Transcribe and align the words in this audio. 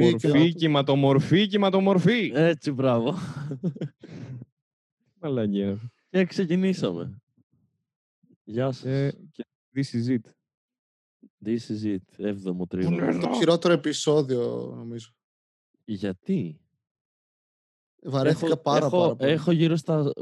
Κυματομορφή, 0.00 0.54
κυματομορφή, 0.54 1.46
κυματομορφή. 1.46 2.30
Έτσι, 2.34 2.72
μπράβο. 2.72 3.14
Μαλαγία. 5.20 5.92
Και 6.10 6.24
ξεκινήσαμε. 6.24 7.20
Γεια 8.44 8.72
σας. 8.72 8.84
Ε, 8.84 9.12
και 9.32 9.44
This 9.74 9.94
is 9.94 10.08
it. 10.18 10.30
This 11.44 11.58
is 11.70 11.94
it. 11.96 12.02
Έβδομο 12.16 12.66
Το 12.66 12.76
τρίμηνο. 12.76 13.32
χειρότερο 13.34 13.74
επεισόδιο, 13.74 14.72
νομίζω. 14.76 15.10
Γιατί; 15.84 16.60
Βαρέθηκα 18.02 18.46
έχω, 18.46 18.56
πάρα, 18.56 18.86
έχω, 18.86 18.98
πάρα 18.98 19.16
πολύ. 19.16 19.30
έχω 19.30 19.50
γύρω 19.50 19.76
στα 19.76 20.12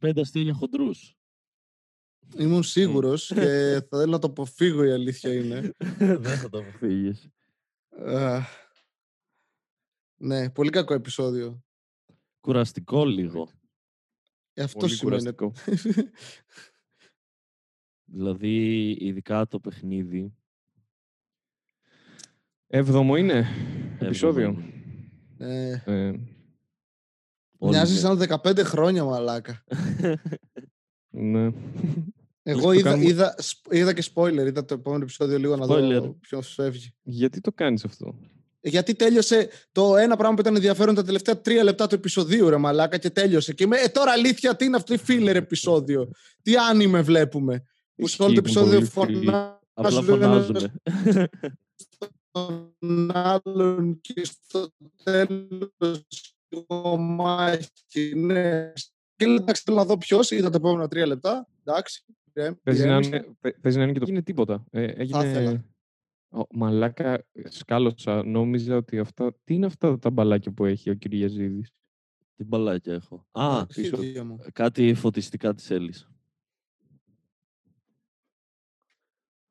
25 0.00 0.12
αστεία 0.20 0.42
για 0.42 0.54
χοντρούς. 0.54 1.16
Ήμουν 2.38 2.62
σίγουρος 2.62 3.26
και 3.26 3.72
θα 3.90 3.98
θέλω 3.98 4.10
να 4.10 4.18
το 4.18 4.26
αποφύγω 4.26 4.84
η 4.84 4.92
αλήθεια 4.92 5.34
είναι. 5.34 5.72
Δεν 5.98 6.22
θα 6.38 6.48
το 6.48 6.58
αποφύγεις. 6.58 7.28
Αχ. 10.22 10.28
ναι, 10.28 10.50
πολύ 10.50 10.70
κακό 10.70 10.94
επεισόδιο. 10.94 11.62
Κουραστικό 12.40 13.04
λίγο. 13.04 13.48
Ε, 14.52 14.62
Αυτό 14.62 14.78
Πολύ 14.78 14.92
σημαίνει. 14.92 15.32
κουραστικό. 15.32 15.52
Δηλαδή, 18.04 18.90
ειδικά 19.00 19.46
το 19.46 19.60
παιχνίδι. 19.60 20.34
Έβδομο 22.66 23.16
είναι 23.16 23.38
έβδομο 23.38 23.96
επεισόδιο. 24.00 24.56
ε, 25.38 25.66
είναι. 25.68 25.82
Ε, 25.86 26.08
Όλοι 27.58 27.72
μοιάζει 27.76 27.92
με- 27.92 27.98
σαν 27.98 28.18
15 28.42 28.64
χρόνια 28.64 29.04
μαλάκα. 29.04 29.64
ναι. 31.10 31.50
Εγώ 32.42 32.60
το 32.62 32.72
είδα, 32.72 32.90
κάνουμε- 32.90 33.08
είδα, 33.10 33.34
σπ- 33.38 33.72
είδα 33.74 33.92
και 33.94 34.04
spoiler, 34.14 34.44
είδα 34.46 34.64
το 34.64 34.74
επόμενο 34.74 35.02
επεισόδιο 35.02 35.38
λίγο 35.38 35.56
να 35.56 35.64
Spoiler. 35.66 36.00
δω 36.02 36.12
ποιος 36.14 36.54
φεύγει. 36.54 36.94
Γιατί 37.02 37.40
το 37.40 37.52
κάνεις 37.52 37.84
αυτό; 37.84 38.14
Ε, 38.64 38.68
Γιατί 38.68 38.94
τέλειωσε 38.94 39.48
το 39.72 39.96
ένα 39.96 40.16
πράγμα 40.16 40.34
που 40.34 40.40
ήταν 40.40 40.54
ενδιαφέρον 40.54 40.94
τα 40.94 41.04
τελευταία 41.04 41.40
τρία 41.40 41.62
λεπτά 41.64 41.86
του 41.86 41.94
επεισοδίου, 41.94 42.48
ρε 42.48 42.56
μαλάκα, 42.56 42.98
και 42.98 43.10
τέλειωσε. 43.10 43.52
Και 43.52 43.64
είμαι, 43.64 43.76
ε, 43.76 43.88
τώρα 43.88 44.12
αλήθεια, 44.12 44.56
τι 44.56 44.64
είναι 44.64 44.76
αυτό, 44.76 44.98
φίλερ 44.98 45.36
επεισόδιο. 45.36 46.10
Τι 46.42 46.56
άνιμε 46.56 47.02
βλέπουμε. 47.02 47.64
Που 47.96 48.06
σε 48.08 48.22
όλο 48.22 48.32
το 48.34 48.42
Ισχύει, 48.44 48.58
επεισόδιο 48.58 48.88
πολύ 48.94 49.14
φίλοι. 49.16 49.28
Απλά 49.74 49.90
φωνάζουν 50.02 50.22
ένας 50.22 50.46
φωνάζουμε. 50.46 51.28
τον 52.30 53.10
άλλον 53.14 54.00
και 54.00 54.24
στο 54.24 54.68
τέλος 55.02 56.34
λίγο 56.48 56.96
μάχη. 56.96 58.14
Ναι. 58.16 58.72
Και 59.16 59.26
λέω, 59.26 59.34
εντάξει, 59.34 59.62
θέλω 59.64 59.76
να 59.76 59.84
δω 59.84 59.98
ποιος, 59.98 60.30
είδα 60.30 60.50
τα 60.50 60.56
επόμενα 60.56 60.88
τρία 60.88 61.06
λεπτά. 61.06 61.48
Εντάξει. 61.64 62.04
ηρέμ- 62.32 62.56
Παίζει 62.62 62.80
να, 62.80 62.86
ηρέμησα. 62.86 63.08
είναι, 63.16 63.26
παι- 63.40 63.60
παίζει 63.60 63.78
να 63.78 63.84
είναι 63.84 63.92
και 63.92 63.98
το... 63.98 64.06
Είναι 64.08 64.22
τίποτα. 64.22 64.64
Ε, 64.70 64.84
έγινε... 64.84 65.64
ήθελα. 66.32 66.42
Ω, 66.42 66.46
μαλάκα, 66.54 67.26
σκάλωσα. 67.44 68.24
Νόμιζα 68.24 68.76
ότι 68.76 68.98
αυτά... 68.98 69.34
Τι 69.44 69.54
είναι 69.54 69.66
αυτά 69.66 69.98
τα 69.98 70.10
μπαλάκια 70.10 70.52
που 70.52 70.64
έχει 70.64 70.90
ο 70.90 70.94
Κυριαζίδης; 70.94 71.72
Τι 72.36 72.44
μπαλάκια 72.44 72.94
έχω. 72.94 73.26
Α, 73.30 73.66
πίσω. 73.66 73.96
Αρχίδια 73.96 74.24
μου. 74.24 74.38
κάτι 74.52 74.94
φωτιστικά 74.94 75.54
της 75.54 75.70
Έλλης. 75.70 76.06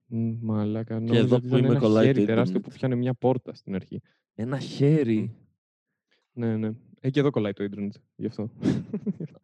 Μ, 0.06 0.34
Μαλάκα, 0.42 1.00
νόμιζα 1.00 1.20
εδώ 1.20 1.36
ότι 1.36 1.48
που 1.48 1.48
ήταν 1.56 1.60
είμαι 1.60 1.70
ένα 1.76 1.80
κολλάει 1.80 2.06
χέρι 2.06 2.20
το 2.20 2.26
τεράστιο 2.26 2.52
ίντερνετ. 2.56 2.72
που 2.72 2.78
πιάνε 2.80 2.96
μια 2.96 3.14
πόρτα 3.14 3.54
στην 3.54 3.76
αρχή. 3.76 4.02
Ένα 4.34 4.60
χέρι; 4.60 5.36
Ναι, 6.34 6.58
ναι. 6.58 6.72
Ε, 7.00 7.10
και 7.10 7.20
εδώ 7.20 7.30
κολλάει 7.30 7.54
το 7.54 7.64
ίντερνετ. 7.64 7.94
Γι' 8.16 8.26
αυτό. 8.26 8.50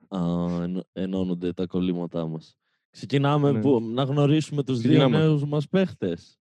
Α, 0.08 0.20
ενω- 0.64 0.88
ενώνονται 0.94 1.54
τα 1.54 1.66
κολλήματά 1.66 2.28
μας. 2.28 2.58
Ξεκινάμε 2.90 3.52
Ναι. 3.52 3.62
που, 3.62 3.82
να 3.82 4.04
γνωρίσουμε 4.04 4.64
τους 4.64 4.80
δύο 4.80 4.90
Ξεκινάμε. 4.90 5.18
νέους 5.26 5.46
μας 5.46 5.68
παίχτες. 5.70 6.40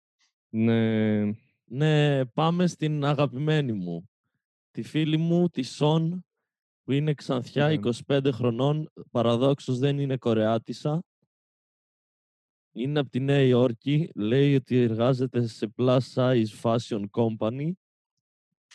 Ναι. 0.50 1.24
Ναι, 1.72 2.24
πάμε 2.26 2.66
στην 2.66 3.04
αγαπημένη 3.04 3.72
μου. 3.72 4.10
Τη 4.70 4.82
φίλη 4.82 5.16
μου, 5.16 5.48
τη 5.48 5.62
Σον, 5.62 6.24
που 6.82 6.92
είναι 6.92 7.14
ξανθιά 7.14 7.68
Ναι. 7.68 7.90
25 8.06 8.30
χρονών. 8.32 8.90
Παραδόξως 9.10 9.78
δεν 9.78 9.98
είναι 9.98 10.16
Κορεάτισσα. 10.16 11.02
Είναι 12.72 12.98
από 13.00 13.10
τη 13.10 13.20
Νέα 13.20 13.40
Υόρκη. 13.42 14.10
Λέει 14.14 14.55
ότι 14.55 14.77
εργάζεται 14.77 15.46
σε 15.46 15.72
plus 15.77 15.98
size 16.14 16.44
fashion 16.62 17.05
company. 17.10 17.70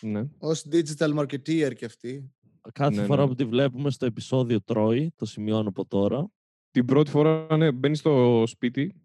ναι. 0.02 0.28
Ως 0.38 0.66
digital 0.72 1.18
marketeer 1.19 1.74
και 1.75 1.85
αυτή. 1.85 2.31
Κάθε 2.74 3.00
Ναι, 3.02 3.06
φορά 3.06 3.22
ναι. 3.22 3.28
που 3.28 3.35
τη 3.35 3.46
βλέπουμε 3.46 3.90
στο 3.91 4.06
επεισόδιο 4.06 4.62
τρώει. 4.62 5.12
Το 5.16 5.25
σημειώνω 5.25 5.69
από 5.69 5.85
τώρα. 5.85 6.28
Την 6.72 6.85
πρώτη 6.85 7.09
φορά 7.12 7.58
ναι, 7.58 7.72
μπαίνει 7.72 7.96
στο 7.96 8.44
σπίτι 8.47 9.05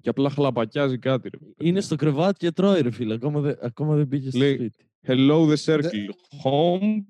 και 0.00 0.08
απλά 0.08 0.30
χλαπακιάζει 0.30 0.98
κάτι. 0.98 1.28
Ρε. 1.28 1.38
Είναι 1.68 1.80
στο 1.80 1.96
κρεβάτι 1.96 2.38
και 2.38 2.52
τρώει, 2.52 2.80
ρε 2.80 2.90
φίλε. 2.90 3.14
Ακόμα, 3.14 3.40
δεν- 3.40 3.58
ακόμα 3.60 3.96
δεν 3.96 4.08
πήγε 4.08 4.28
στο 4.30 4.38
Λέει- 4.38 4.54
σπίτι. 4.54 4.84
Hello 5.06 5.48
the 5.52 5.56
circle. 5.56 6.10
Home. 6.44 7.04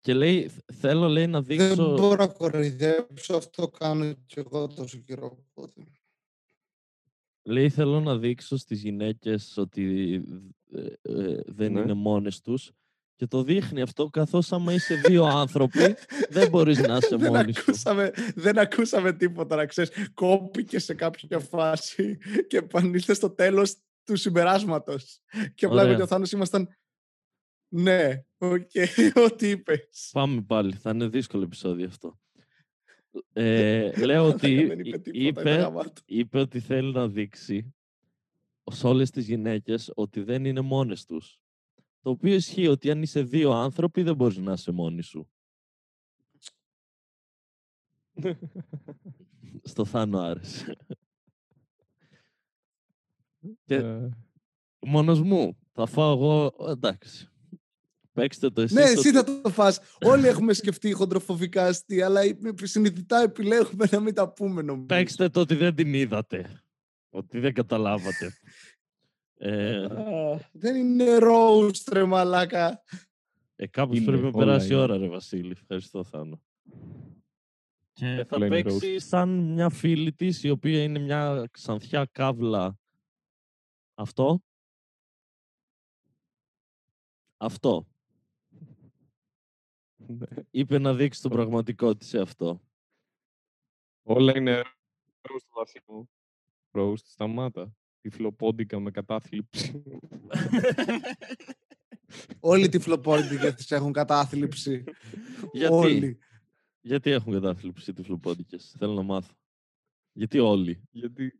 Και 0.00 0.14
λέει, 0.14 0.48
«Θ- 0.48 0.72
θέλω 0.72 1.08
λέει 1.08 1.26
να 1.26 1.42
Δεν 1.42 1.58
δείξω... 1.58 1.94
μπορώ 1.96 2.14
να 2.16 2.26
κοροϊδέψω, 2.26 3.36
αυτό 3.36 3.68
κάνω 3.68 4.14
και 4.26 4.40
εγώ 4.40 4.66
τόσο 4.66 4.98
καιρό. 4.98 5.44
οπότε. 5.54 5.84
Λέει, 7.42 7.68
θέλω 7.68 8.00
να 8.00 8.18
δείξω 8.18 8.56
στις 8.56 8.82
γυναίκες 8.82 9.56
ότι 9.56 10.14
ε, 10.72 10.86
ε, 11.02 11.40
δεν 11.46 11.72
Ναι. 11.72 11.80
είναι 11.80 11.92
μόνες 11.92 12.40
τους. 12.40 12.70
Και 13.20 13.26
το 13.26 13.42
δείχνει 13.42 13.80
αυτό, 13.80 14.06
καθώς 14.06 14.52
άμα 14.52 14.72
είσαι 14.72 14.94
δύο 14.94 15.24
άνθρωποι, 15.24 15.94
δεν 16.30 16.48
μπορείς 16.48 16.78
να 16.78 16.96
είσαι 16.96 17.16
δεν, 17.16 17.32
μόνοι 17.32 17.52
σου. 17.52 17.60
ακούσαμε, 17.60 18.10
δεν 18.34 18.58
ακούσαμε 18.58 19.12
τίποτα, 19.12 19.56
να 19.56 19.66
ξέρεις. 19.66 20.10
Κόπηκε 20.14 20.78
σε 20.78 20.94
κάποια 20.94 21.38
φάση 21.38 22.18
και 22.48 22.56
επανήλθε 22.56 23.14
στο 23.14 23.30
τέλος 23.30 23.76
του 24.04 24.16
συμπεράσματος. 24.16 25.20
Και 25.54 25.64
απλά 25.66 25.76
εγώ 25.80 25.86
Ωραία. 25.86 25.96
και 25.96 26.02
ο 26.02 26.06
Θάνος 26.06 26.32
ήμασταν 26.32 26.68
ναι, 27.68 28.22
οκ, 28.38 28.70
ό,τι 29.26 29.48
είπες. 29.48 30.08
Πάμε 30.12 30.42
πάλι, 30.42 30.72
θα 30.74 30.90
είναι 30.90 31.08
δύσκολο 31.08 31.42
επεισόδιο 31.42 31.86
αυτό. 31.86 32.18
Ε, 33.32 34.04
λέω 34.04 34.26
ότι 34.32 34.64
Δεν 34.66 34.78
είπε 34.80 34.96
εί- 34.96 35.00
τίποτα, 35.00 35.40
ήταν 35.40 35.52
είπε, 35.52 35.62
γαμάτο. 35.62 36.02
είπε 36.04 36.38
ότι 36.38 36.60
θέλει 36.60 36.92
να 36.92 37.08
δείξει 37.08 37.74
σε 38.70 38.86
όλες 38.86 39.10
τις 39.10 39.26
γυναίκες 39.26 39.90
ότι 39.94 40.20
δεν 40.22 40.44
είναι 40.44 40.60
μόνες 40.60 41.04
τους. 41.04 41.38
Το 42.02 42.10
οποίο 42.10 42.34
ισχύει 42.34 42.66
ότι 42.66 42.90
αν 42.90 43.02
είσαι 43.02 43.22
δύο 43.22 43.50
άνθρωποι 43.52 44.02
δεν 44.02 44.14
μπορείς 44.16 44.36
να 44.36 44.52
είσαι 44.52 44.70
μόνοι 44.72 45.02
σου. 45.02 45.28
Στο 49.62 49.84
Θάνο 49.84 50.18
άρεσε. 50.18 50.76
Και 53.64 53.74
Ε, 53.74 54.08
μόνος 54.86 55.22
μου. 55.22 55.56
Θα 55.72 55.86
φάω 55.86 56.12
εγώ. 56.12 56.54
Εντάξει. 56.70 57.28
Παίξτε 58.12 58.50
το 58.50 58.60
εσείς. 58.60 58.76
Ναι, 58.76 58.82
το 58.84 58.88
εσύ 58.90 59.02
τι- 59.02 59.16
θα 59.16 59.24
το 59.42 59.50
φας. 59.50 59.80
Όλοι 60.04 60.26
έχουμε 60.26 60.52
σκεφτεί 60.52 60.92
χοντροφοβικά 60.92 61.66
αστεία, 61.66 62.04
αλλά 62.06 62.20
συνειδητά 62.62 63.22
επιλέγουμε 63.22 63.86
να 63.90 64.00
μην 64.00 64.14
τα 64.14 64.32
πούμε 64.32 64.62
νομίζω. 64.62 64.86
Παίξτε 64.86 65.28
το 65.28 65.40
ότι 65.40 65.54
δεν 65.54 65.74
την 65.74 65.94
είδατε. 65.94 66.62
Ότι 67.10 67.38
δεν 67.38 67.52
καταλάβατε. 67.54 68.32
Ε, 69.42 69.84
Α, 69.84 70.40
Δεν 70.52 70.76
είναι 70.76 71.18
roast, 71.22 71.92
ρε 71.92 72.04
μαλάκα. 72.04 72.82
ε, 73.56 73.66
κάπως 73.66 73.96
Είναι, 73.96 74.06
πρέπει 74.06 74.22
να 74.22 74.28
όλα 74.28 74.38
περάσει 74.38 74.66
η 74.66 74.68
είναι. 74.72 74.80
ώρα, 74.80 74.96
ρε 74.96 75.08
Βασίλη. 75.08 75.50
Ευχαριστώ, 75.50 76.04
Θάνο. 76.04 76.40
Και 77.92 78.24
θα 78.28 78.36
όλα 78.36 78.46
είναι 78.46 78.62
παίξει 78.62 78.98
σαν 78.98 79.52
μια 79.52 79.68
φίλη 79.70 80.12
της, 80.12 80.42
η 80.42 80.50
οποία 80.50 80.82
είναι 80.82 80.98
μια 80.98 81.48
ξανθιά 81.50 82.04
κάβλα. 82.12 82.78
Αυτό. 83.94 84.40
Αυτό. 87.36 87.86
ναι. 89.96 90.26
Είπε 90.50 90.78
να 90.78 90.94
δείξει 90.94 91.22
τον 91.22 91.30
πραγματικό 91.30 91.96
της 91.96 92.08
σε 92.08 92.20
αυτό. 92.20 92.60
Όλα 94.02 94.36
είναι 94.36 94.62
roast 95.22 95.46
Βασίλου. 95.54 96.10
Roast, 96.72 97.04
σταμάτα. 97.04 97.74
Τυφλοπόντικα 98.00 98.80
με 98.80 98.90
κατάθλιψη. 98.90 99.82
Όλοι 102.40 102.64
οι 102.64 102.68
τυφλοπόλιτικες 102.68 103.70
έχουν 103.70 103.92
κατάθλιψη. 103.92 104.84
Γιατί, 105.52 105.74
Όλοι. 105.74 106.18
γιατί 106.80 107.10
έχουν 107.10 107.32
κατάθλιψη 107.32 107.90
οι 107.90 107.94
τυφλοπόντικες. 107.94 108.74
Θέλω 108.78 108.92
να 108.92 109.02
μάθω. 109.02 109.32
Γιατί 110.12 110.38
όλοι; 110.38 110.82
Γιατί; 110.90 111.32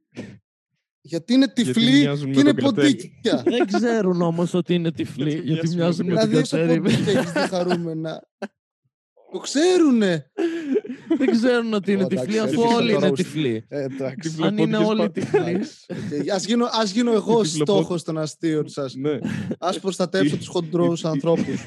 Γιατί 1.00 1.32
είναι 1.32 1.52
Γιατί 1.54 1.72
τυφλοί 1.72 1.98
μοιάζουν 2.00 2.32
και 2.32 2.42
με 2.42 2.50
είναι 2.50 2.52
τον 2.60 2.74
Κατέρι. 2.74 2.94
ποντίκια. 2.94 3.42
Δεν 3.46 3.66
ξέρουν 3.66 4.22
όμως 4.22 4.54
ότι 4.54 4.74
είναι 4.74 4.92
τυφλοί, 4.92 5.30
Γιατί 5.30 5.46
γιατί 5.46 5.68
μοιάζουν 5.68 6.06
μοιάζουν 6.06 6.06
με 6.06 6.12
την 6.12 6.28
Δηλαδή 6.28 6.42
όσο 6.42 6.56
Κατέρι. 6.56 6.80
ποντίκια 6.80 7.20
έχεις 7.20 7.32
δει 7.32 7.38
χαρούμενα. 7.38 8.28
Το 9.32 9.38
ξέρουνε. 9.38 10.30
Δεν 11.18 11.30
ξέρουν 11.30 11.74
ότι 11.74 11.92
είναι 11.92 12.02
Εντάξει, 12.02 12.24
τυφλοί, 12.24 12.38
αφού 12.40 12.52
γιατί 12.60 12.74
όλοι 12.74 12.90
είναι 12.92 13.00
θα 13.00 13.12
τυφλοί. 13.12 13.64
Ε, 13.68 13.82
εντάξει. 13.82 14.28
Τυφλό- 14.28 14.46
Αν 14.46 14.58
είναι 14.58 14.76
Τυφλοπόντικες 14.78 14.88
όλοι 14.88 15.00
πα- 15.00 15.10
τυφλοί, 15.10 15.50
Εντάξει. 15.50 15.86
Οκ. 16.20 16.30
Ας 16.34 16.44
γίνω, 16.44 16.66
ας 16.72 16.90
γίνω 16.90 17.10
εγώ 17.12 17.20
τυφλοπόντικες. 17.20 17.60
στόχος 17.60 18.02
των 18.02 18.18
αστείων 18.18 18.68
σας. 18.68 18.94
ναι. 18.94 19.18
Ας 19.58 19.80
προστατεύσω 19.80 20.36
τους 20.36 20.46
χοντρούς 20.46 21.00
οι- 21.02 21.06
οι- 21.06 21.10
ανθρώπους. 21.10 21.60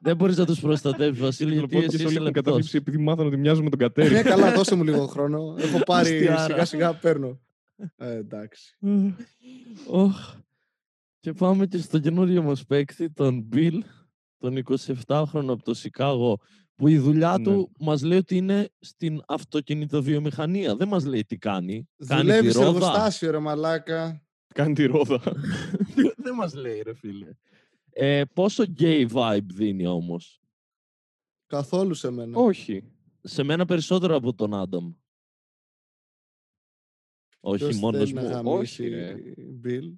δεν 0.00 0.16
μπορείς 0.16 0.36
να 0.36 0.46
τους 0.46 0.60
προστατεύεις, 0.60 1.18
Οι 1.18 1.22
Βασίλη, 1.22 1.50
γιατί 1.52 1.66
τυφλοπόντικες 1.66 1.94
εσύ 1.94 2.04
όλοι 2.04 2.12
είσαι 2.14 2.22
έχουν 2.22 2.32
κατάθλιψη 2.32 2.74
λεπτός. 2.74 2.92
επειδή 2.94 3.04
μάθανε 3.04 3.28
ότι 3.28 3.36
μοιάζουν 3.36 3.64
με 3.64 3.70
τον 3.70 3.78
Κατέρι. 3.78 4.14
Ναι, 4.14 4.22
καλά, 4.22 4.52
δώσε 4.52 4.74
μου 4.74 4.84
λίγο 4.84 5.06
χρόνο. 5.06 5.54
Έχω 5.58 5.78
πάρει 5.78 6.14
Αστιάρα. 6.16 6.42
σιγά 6.44 6.64
σιγά 6.64 6.94
παίρνω. 6.94 7.40
Ε, 7.96 8.14
εντάξει. 8.16 8.76
Οχ. 9.86 10.34
Και 11.20 11.32
πάμε 11.32 11.66
και 11.66 11.78
στο 11.78 11.98
καινούριο 11.98 12.42
μας 12.42 12.64
παίκτη, 12.66 13.10
τον 13.10 13.48
Bill, 13.54 13.78
τον 14.38 14.56
27χρονο 14.56 15.52
από 15.52 15.62
το 15.62 15.74
Σικάγο, 15.74 16.38
που 16.80 16.88
η 16.88 16.98
δουλειά 16.98 17.38
Ναι. 17.38 17.44
του 17.44 17.72
μας 17.78 18.02
λέει 18.02 18.18
ότι 18.18 18.36
είναι 18.36 18.68
στην 18.78 19.22
αυτοκινητοβιομηχανία. 19.26 20.76
Δεν 20.76 20.88
μας 20.88 21.04
λέει 21.04 21.24
τι 21.24 21.36
κάνει. 21.38 21.88
Κάνει 22.06 22.20
Δουλεύεις 22.22 22.52
τη 22.52 22.58
σε 22.58 22.64
ρόδα. 22.64 22.76
εργοστάσιο, 22.78 23.30
ρε 23.30 23.38
μαλάκα. 23.38 24.22
Κάνει 24.54 24.74
τη 24.74 24.86
ρόδα. 24.86 25.20
Δεν 26.24 26.34
μας 26.34 26.54
λέει 26.54 26.80
ρε 26.82 26.94
φίλε. 26.94 27.26
Ε, 27.90 28.22
πόσο 28.34 28.64
gay 28.78 29.08
vibe 29.12 29.44
δίνει 29.54 29.86
όμως; 29.86 30.40
Καθόλου 31.46 31.94
σε 31.94 32.10
μένα. 32.10 32.38
Όχι. 32.38 32.82
Σε 33.22 33.42
μένα 33.42 33.64
περισσότερο 33.64 34.14
από 34.16 34.34
τον 34.34 34.54
Άνταμ. 34.54 34.92
Όχι, 37.40 37.64
Ποιος 37.64 37.78
μόνος 37.78 38.00
θέλει 38.00 38.12
να 38.12 38.42
μου. 38.42 38.50
γαμήσει, 38.52 38.82
Όχι, 38.82 38.88
ρε. 38.88 39.16
Μπιλ; 39.64 39.92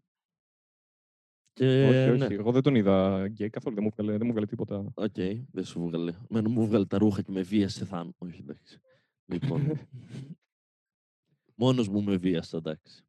Και, 1.52 1.84
όχι, 1.84 2.08
όχι. 2.10 2.19
ναι. 2.19 2.34
Εγώ 2.34 2.52
δεν 2.52 2.62
τον 2.62 2.75
είδα 2.75 3.26
γκέι 3.26 3.50
καθόλου. 3.50 3.75
Δεν 3.75 3.84
μου 3.84 3.90
βγάλε, 3.96 4.12
δεν 4.12 4.26
μου 4.26 4.31
βγάλε 4.32 4.46
τίποτα. 4.46 4.84
Οκ, 4.94 5.14
δεν 5.52 5.64
σου 5.64 5.81
βγάλε. 5.81 6.12
Μένα 6.28 6.48
μου 6.49 6.66
βγάλε 6.66 6.84
τα 6.84 6.99
ρούχα 6.99 7.22
και 7.22 7.32
με 7.32 7.43
βίασε 7.43 7.84
θάν. 7.84 8.14
Όχι, 8.19 8.40
εντάξει. 8.40 8.81
Λοιπόν. 9.26 9.60
Μόνος 11.54 11.88
μου 11.88 12.02
με 12.02 12.16
βίασε, 12.16 12.56
εντάξει. 12.56 13.04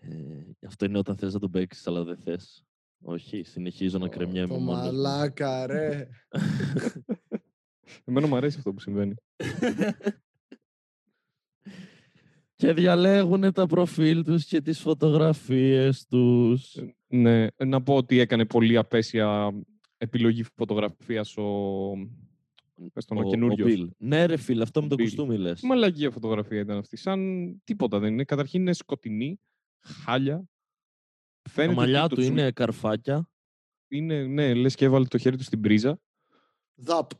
Ε, 0.00 0.66
αυτό 0.66 0.84
είναι 0.84 0.98
όταν 0.98 1.16
θες 1.16 1.32
να 1.34 1.38
τον 1.40 1.50
παίξεις, 1.50 1.86
αλλά 1.86 2.04
δεν 2.04 2.16
θες. 2.16 2.64
Όχι, 3.02 3.42
συνεχίζω 3.42 3.98
να 3.98 4.08
κρεμιέμαι 4.08 4.54
Το 4.54 4.60
μόνος 4.60 4.80
μου. 4.80 4.84
μαλάκα, 4.86 5.66
ρε. 5.66 6.08
Εμένα 8.04 8.26
μου 8.26 8.36
αρέσει 8.36 8.56
αυτό 8.58 8.72
που 8.72 8.80
συμβαίνει. 8.80 9.14
και 12.56 12.72
διαλέγουν 12.72 13.52
τα 13.52 13.66
προφίλ 13.66 14.24
τους 14.24 14.44
και 14.44 14.60
τις 14.60 14.80
φωτογραφίες 14.80 16.06
τους. 16.06 16.74
Ναι, 17.06 17.46
να 17.64 17.82
πω 17.82 17.96
ότι 17.96 18.18
έκανε 18.18 18.44
πολύ 18.46 18.76
απέσια 18.76 19.52
επιλογή 19.96 20.42
φωτογραφίας 20.56 21.36
ο... 21.36 21.44
Πες 22.92 23.04
τον, 23.04 23.16
ο, 23.16 23.20
ο 23.20 23.30
καινούριος. 23.30 23.72
Bill. 23.72 23.88
Ναι 23.98 24.26
ρε 24.26 24.36
φίλε, 24.36 24.62
αυτό 24.62 24.82
με 24.82 24.88
το 24.88 24.94
Bill. 24.94 25.02
κουστούμι 25.02 25.36
λες. 25.38 25.60
Τι 25.60 25.66
μαλακία 25.66 26.10
φωτογραφία 26.10 26.60
ήταν 26.60 26.78
αυτή. 26.78 26.96
Σαν 26.96 27.20
τίποτα 27.64 27.98
δεν 27.98 28.12
είναι. 28.12 28.24
Καταρχήν 28.24 28.60
είναι 28.60 28.72
σκοτεινή, 28.72 29.40
χάλια. 29.80 30.44
Τα 31.42 31.50
Φαίνεται 31.50 31.74
μαλλιά 31.74 32.00
ότι 32.04 32.08
το 32.08 32.14
του 32.14 32.20
τσου- 32.20 32.32
είναι 32.38 32.50
καρφάκια. 32.50 33.30
είναι, 33.88 34.22
ναι, 34.26 34.54
λες 34.54 34.74
και 34.74 34.84
έβαλε 34.84 35.04
το 35.06 35.18
χέρι 35.18 35.36
του 35.36 35.42
στην 35.42 35.60
πρίζα. 35.60 36.00
Δαπ. 36.74 37.10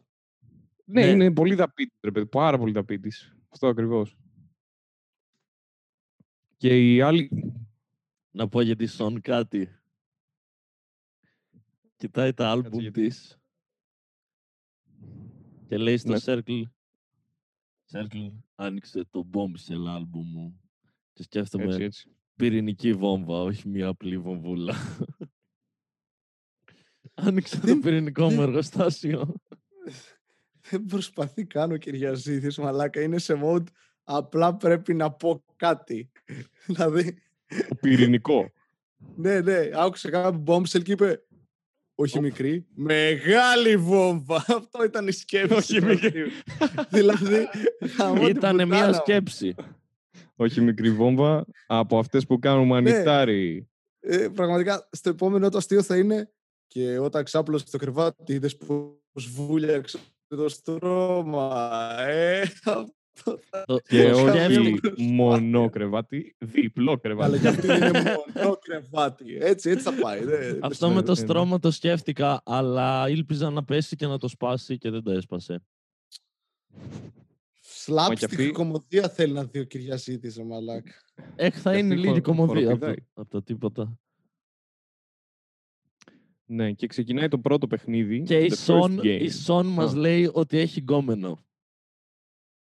Ναι, 0.85 1.01
Ναι. 1.05 1.11
είναι 1.11 1.33
πολύ 1.33 1.55
δαπίτης, 1.55 1.99
ρε 2.03 2.11
παιδί, 2.11 2.27
πάρα 2.27 2.59
πολύ 2.59 2.73
δαπίτης. 2.73 3.37
Αυτό 3.49 3.67
ακριβώς. 3.67 4.17
Και 6.57 6.95
η 6.95 7.01
άλλη... 7.01 7.31
Να 8.31 8.49
πω 8.49 8.61
για 8.61 8.77
τη 8.77 8.87
Σον 8.87 9.21
κάτι. 9.21 9.69
Κοιτάει 11.97 12.33
τα 12.35 12.51
άλμπουμ 12.51 12.81
γιατί. 12.81 13.07
της 13.09 13.39
και 15.67 15.77
λέει 15.79 15.97
στο 15.97 16.13
Ναι. 16.13 16.19
Circle 16.23 16.63
Circle 17.93 18.33
άνοιξε 18.55 19.05
το 19.11 19.31
Bombshell 19.33 19.87
άλμπουμ 19.89 20.31
μου 20.31 20.61
και 21.13 21.23
σκέφτομαι 21.23 21.65
Έτσι, 21.65 21.83
έτσι. 21.83 22.17
πυρηνική 22.37 22.93
βόμβα, 22.93 23.41
όχι 23.43 23.69
μια 23.69 23.87
απλή 23.89 24.19
βομβούλα. 24.19 24.75
Άνοιξε 27.15 27.61
το 27.61 27.67
Δεν- 27.67 27.81
πυρηνικό 27.81 28.23
μου 28.25 28.31
δεν- 28.31 28.41
εργοστάσιο. 28.41 29.35
Δεν 30.71 30.85
προσπαθεί 30.85 31.45
καν 31.47 31.73
ο 31.73 31.77
Κυριαζήθης, 31.77 32.59
μαλάκα. 32.59 33.03
Είναι 33.03 33.19
σε 33.19 33.41
mode 33.43 33.67
απλά 34.09 34.55
πρέπει 34.57 34.95
να 34.95 35.11
πω 35.11 35.43
κάτι. 35.57 36.11
δηλαδή, 36.67 37.15
Το 37.69 37.75
πυρηνικό. 37.81 38.51
ναι, 39.17 39.41
ναι, 39.41 39.69
άκουσε 39.75 40.11
κάποιο 40.11 40.43
bombshell 40.47 40.83
και 40.83 40.93
είπε 40.93 41.21
όχι 41.99 42.21
μικρή, 42.21 42.67
μεγάλη 42.75 43.77
βόμβα. 43.77 44.37
Αυτό 44.59 44.85
ήταν 44.85 45.07
η 45.07 45.13
σκέψη. 45.13 45.55
Όχι 45.55 45.81
του 45.81 45.87
μικρή. 45.87 46.23
αυτού. 46.61 46.97
δηλαδή, 46.97 47.49
γαμώ 47.99 48.19
την 48.27 48.37
Ήταν 48.37 48.55
μια 48.55 48.67
πουτάνα 48.67 48.87
μου. 48.87 48.95
σκέψη. 48.95 49.55
Όχι 50.37 50.61
μικρή 50.61 50.91
βόμβα, 50.91 51.45
από 51.67 51.99
αυτές 51.99 52.27
που 52.27 52.39
κάνουν 52.39 52.67
μανιτάρι. 52.67 53.69
Ε, 54.01 54.29
πραγματικά, 54.29 54.89
στο 54.91 55.09
επόμενο 55.11 55.49
το 55.49 55.57
αστείο 55.57 55.83
θα 55.83 55.97
είναι 55.97 56.31
και 56.67 56.99
όταν 56.99 57.25
ξάπλωσε 57.25 57.65
το 57.71 57.79
κρεβάτι, 57.79 58.33
είδες 58.33 58.57
πως 58.57 59.29
βούλιαξε 59.29 59.99
το 60.29 60.49
στρώμα. 60.49 61.71
Ε, 62.01 62.41
αυτό 62.53 62.61
θα... 62.63 62.95
Το- 63.25 63.41
Και 63.89 64.11
το 64.11 64.17
όχι 64.23 64.29
σκέφτηκα- 64.29 64.93
όχι 64.93 65.03
μονό 65.03 65.69
κρεβάτι, 65.71 66.35
διπλό 66.39 66.91
Αλλά 66.91 66.99
κρεβάτι. 67.01 67.39
και 67.41 67.49
αυτή 67.49 67.67
είναι 67.67 67.91
μόνο 68.35 68.57
κρεβάτι. 68.57 69.37
Έτσι, 69.41 69.71
έτσι 69.71 69.85
θα 69.85 69.93
πάει. 70.01 70.25
δεν- 70.25 70.59
Αυτό 70.65 70.91
με 70.91 71.03
το 71.03 71.11
ναι. 71.13 71.19
στρώμα 71.19 71.59
το 71.59 71.71
σκέφτηκα, 71.71 72.43
αλλά 72.45 73.09
ήλπιζα 73.09 73.51
να 73.51 73.65
πέσει 73.65 73.97
και 73.97 74.07
να 74.07 74.19
το 74.19 74.29
σπάσει 74.29 74.79
και 74.79 74.91
δεν 74.91 75.03
το 75.03 75.11
έσπασε. 75.11 75.63
Slapstick 77.87 78.25
αυτή- 78.25 78.51
κωμωδία 78.53 79.09
θέλει 79.09 79.33
να 79.33 79.45
δει 79.45 79.59
ο 79.59 79.65
Κυριαζήτης, 79.65 80.37
ρε 80.37 80.45
μαλάκα. 80.45 80.93
Έχ, 81.37 81.61
θα 81.61 81.73
Και 81.73 81.79
είναι 81.79 81.95
αυτή 81.95 82.07
λίγη 82.07 82.15
χο- 82.15 82.23
κωμωδία 82.23 82.53
από, 82.53 82.79
το- 82.79 82.87
χοροπηδάει. 82.87 82.95
από 83.15 83.31
το 83.31 83.43
τίποτα. 83.43 83.99
Ναι, 86.49 86.73
και 86.73 86.87
ξεκινάει 86.87 87.29
το 87.29 87.39
πρώτο 87.39 87.67
παιχνίδι. 87.67 88.23
Και 88.23 88.39
η 88.39 88.47
the 88.51 88.53
first 88.53 88.57
Σον, 88.57 88.99
game. 89.01 89.19
η 89.21 89.29
Σον 89.31 89.67
μας 89.67 89.93
Α. 89.93 89.97
λέει 89.97 90.31
ότι 90.33 90.59
έχει 90.59 90.81
γκόμενο. 90.81 91.45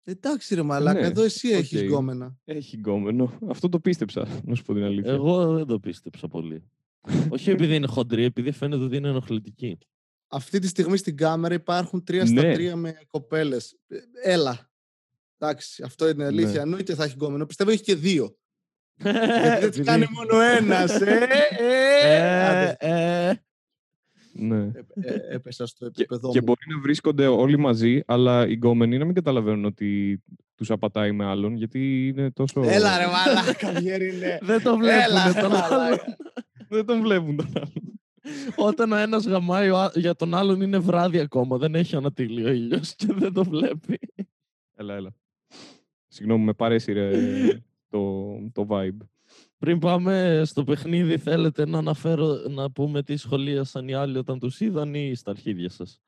Εντάξει 0.09 0.55
ρε 0.55 0.61
μαλάκα, 0.61 0.99
ναι, 0.99 1.05
εδώ 1.05 1.23
εσύ 1.23 1.49
έχεις 1.49 1.79
οκ. 1.81 1.85
γκόμενα. 1.87 2.37
Έχει 2.45 2.75
γκόμενο. 2.77 3.39
Αυτό 3.49 3.69
το 3.69 3.79
πίστεψα, 3.79 4.27
να 4.43 4.55
σου 4.55 4.63
πω 4.63 4.73
την 4.73 4.83
αλήθεια. 4.83 5.11
Εγώ 5.11 5.53
δεν 5.53 5.65
το 5.65 5.79
πίστεψα 5.79 6.27
πολύ. 6.27 6.63
Όχι 7.29 7.49
επειδή 7.49 7.75
είναι 7.75 7.87
χοντρή, 7.87 8.23
επειδή 8.23 8.51
φαίνεται 8.51 8.83
ότι 8.83 8.95
είναι 8.95 9.07
ενοχλητική. 9.07 9.77
Αυτή 10.27 10.59
τη 10.59 10.67
στιγμή 10.67 10.97
στην 10.97 11.17
κάμερα 11.17 11.53
υπάρχουν 11.53 12.03
τρία 12.03 12.25
στα 12.25 12.41
Ναι. 12.41 12.53
τρία 12.53 12.75
με 12.75 12.97
κοπέλες. 13.07 13.75
Ε, 13.87 14.31
Έλα. 14.31 14.69
Εντάξει, 15.37 15.83
αυτό 15.83 16.09
είναι 16.09 16.25
αλήθεια. 16.25 16.51
Ναι. 16.53 16.59
Εννοείται 16.59 16.95
θα 16.95 17.03
έχει 17.03 17.13
γκόμενο. 17.13 17.45
Πιστεύω 17.45 17.71
έχει 17.71 17.83
και 17.83 17.95
δύο. 17.95 18.37
Γιατί 19.03 19.19
δεν 19.29 19.53
Επειδή- 19.53 19.69
τις 19.71 19.85
κάνει 19.85 20.05
μόνο 20.11 20.39
ένας. 20.41 21.01
Ε, 21.01 21.27
ε, 21.59 22.17
Ε, 22.17 22.45
Άντε, 22.45 22.75
ε, 22.79 23.33
Ναι. 24.39 24.57
ε, 24.57 24.81
ε, 25.13 25.21
έπεσα 25.35 25.65
στο 25.67 25.85
Και, 25.89 25.91
επίπεδο 26.01 26.31
και 26.31 26.37
μου. 26.39 26.43
μπορεί 26.45 26.59
να 26.75 26.79
βρίσκονται 26.81 27.27
όλοι 27.27 27.57
μαζί, 27.57 28.01
αλλά 28.05 28.47
οι 28.47 28.53
γκόμενοι 28.53 28.97
να 28.97 29.05
μην 29.05 29.13
καταλαβαίνουν 29.15 29.65
ότι 29.65 30.21
τους 30.55 30.71
απατάει 30.71 31.11
με 31.11 31.25
άλλον, 31.25 31.55
γιατί 31.55 32.07
είναι 32.07 32.31
τόσο. 32.31 32.61
Έλα 32.63 32.97
ρε 32.97 33.05
μαλάκα, 33.05 33.81
είναι. 33.81 34.37
Δεν 34.49 34.61
το 34.63 34.69
Έλα, 34.83 35.21
βλέπουν 35.23 35.41
τον 35.41 35.51
μαλάκα. 35.51 35.83
άλλον. 35.85 35.97
Δεν 36.69 36.85
τον 36.85 37.01
βλέπουν 37.01 37.35
τον 37.35 37.51
άλλον. 37.55 37.99
Όταν 38.55 38.91
ο 38.91 38.95
ένας 38.95 39.25
γαμάει 39.25 39.69
ο 39.69 39.77
α- 39.77 39.91
για 39.95 40.15
τον 40.15 40.33
άλλον 40.35 40.61
είναι 40.61 40.77
βράδυ 40.77 41.19
ακόμα. 41.19 41.57
Δεν 41.57 41.75
έχει 41.75 41.95
ανατύλει 41.95 42.45
ο 42.45 42.49
ήλιος 42.51 42.95
και 42.95 43.07
δεν 43.13 43.33
το 43.33 43.43
βλέπει. 43.43 43.99
Έλα, 44.75 44.95
έλα. 44.95 45.15
Συγγνώμη, 46.07 46.43
με 46.43 46.53
παρέσυρε 46.53 47.11
το, 47.91 48.25
το 48.51 48.67
vibe. 48.69 48.97
Πριν 49.59 49.79
πάμε 49.79 50.41
στο 50.45 50.63
παιχνίδι, 50.63 51.17
θέλετε 51.17 51.65
να 51.65 51.77
αναφέρω, 51.77 52.33
να 52.49 52.71
πούμε 52.71 53.03
τι 53.03 53.17
σχολίασαν 53.17 53.87
οι 53.87 53.93
άλλοι 53.93 54.17
όταν 54.17 54.39
τους 54.39 54.59
είδαν 54.59 54.93
ή 54.93 55.15
στα 55.15 55.31
αρχίδια 55.31 55.69
σας; 55.69 56.01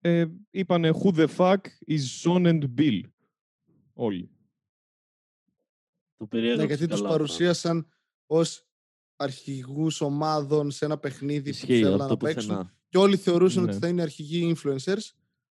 Ε, 0.00 0.26
είπανε 0.50 0.90
Who 1.02 1.14
the 1.14 1.26
fuck 1.36 1.60
is 1.86 2.00
Son 2.24 2.46
and 2.46 2.64
Bill; 2.78 3.00
Όλοι. 3.92 4.30
Το 6.16 6.22
Ναι, 6.24 6.26
περιέγραψε 6.28 6.66
γιατί 6.66 6.86
τους 6.86 6.96
καλά 7.00 7.08
παρουσίασαν 7.12 7.86
ως 8.26 8.66
αρχηγούς 9.16 10.00
ομάδων 10.00 10.70
σε 10.70 10.84
ένα 10.84 10.98
παιχνίδι 10.98 11.42
που 11.42 11.48
Ισχύει 11.48 11.82
θέλουν 11.82 12.00
αυτό 12.00 12.06
να 12.12 12.16
παίξουν. 12.16 12.48
πουθενά. 12.48 12.74
Και 12.88 12.98
όλοι 12.98 13.16
θεωρούσαν 13.16 13.62
ότι 13.62 13.72
Ναι. 13.72 13.78
θα 13.78 13.88
είναι 13.88 14.02
αρχηγοί 14.02 14.54
influencers, 14.56 15.10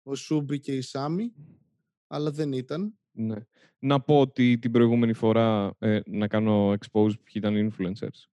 ο 0.03 0.15
Σούμπι 0.15 0.60
και 0.60 0.75
η 0.75 0.81
Σάμι, 0.81 1.34
αλλά 2.07 2.31
δεν 2.31 2.51
ήταν. 2.53 2.98
Ναι. 3.15 3.36
Να 3.79 4.00
πω 4.01 4.19
ότι 4.19 4.57
την 4.60 4.72
προηγούμενη 4.72 5.13
φορά 5.13 5.75
ε, 5.79 6.00
να 6.05 6.27
κάνω 6.27 6.72
expose 6.72 7.12
ποιοι 7.24 7.34
ήταν 7.34 7.72
influencers. 7.72 8.24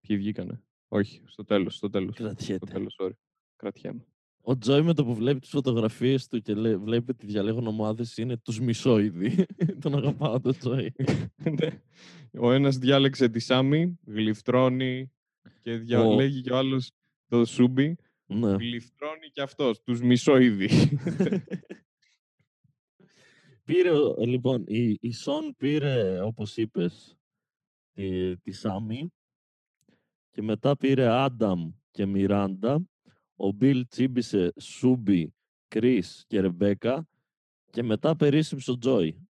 Ποιοι 0.00 0.16
βγήκανε. 0.16 0.62
Όχι, 0.88 1.22
στο 1.24 1.44
τέλος, 1.44 1.74
στο 1.74 1.90
τέλος. 1.90 2.14
Στο 2.14 2.22
Κρατιέται. 2.24 2.66
τέλος, 2.72 2.96
sorry. 3.00 3.10
Κρατιέμαι. 3.56 4.06
Ο 4.44 4.58
Τζόι 4.58 4.82
με 4.82 4.94
το 4.94 5.04
που 5.04 5.14
βλέπει 5.14 5.40
τις 5.40 5.50
φωτογραφίες 5.50 6.28
του 6.28 6.40
και 6.42 6.54
λέ- 6.54 6.76
βλέπει 6.78 7.10
ότι 7.10 7.26
διαλέγουν 7.26 7.66
ομάδες 7.66 8.16
είναι 8.16 8.36
τους 8.36 8.60
μισόιδοι. 8.60 9.44
τον 9.82 9.94
αγαπάω 9.96 10.40
τον 10.40 10.58
Τζόι. 10.58 10.92
Ναι. 11.60 11.80
ο 12.38 12.52
ένας 12.52 12.76
διάλεξε 12.78 13.28
τη 13.28 13.38
Σάμι, 13.40 13.98
γλυφτρώνει 14.06 15.12
και 15.60 15.76
διαλέγει 15.76 16.40
και 16.40 16.52
ο 16.52 16.56
άλλος 16.56 16.90
το 17.28 17.44
Σούμπι, 17.44 17.96
ναι. 18.26 18.52
γλυφτρώνει 18.54 19.28
και 19.32 19.42
αυτός, 19.42 19.82
τους 19.82 20.00
μισό 20.00 20.36
ήδη. 20.38 20.68
Πήρε, 23.64 23.90
ο- 23.90 24.14
λοιπόν, 24.18 24.64
η, 24.66 24.96
η 25.00 25.12
Σον 25.12 25.54
πήρε, 25.56 26.20
όπως 26.20 26.56
είπες, 26.56 27.16
τη, 27.92 28.36
τη 28.36 28.52
Σάμι 28.52 29.12
και 30.30 30.42
μετά 30.42 30.76
πήρε 30.76 31.06
Άνταμ 31.06 31.70
και 31.90 32.06
Μιράντα. 32.06 32.82
Ο 33.36 33.50
Μπιλ 33.52 33.86
τσίμπησε 33.88 34.52
Σούμπι, 34.60 35.34
Κρίς 35.68 36.24
και 36.26 36.40
Ρεμπέκα 36.40 37.08
και 37.70 37.82
μετά 37.82 38.16
περίσσεψε 38.16 38.70
ο 38.70 38.78
Τζόι, 38.78 39.28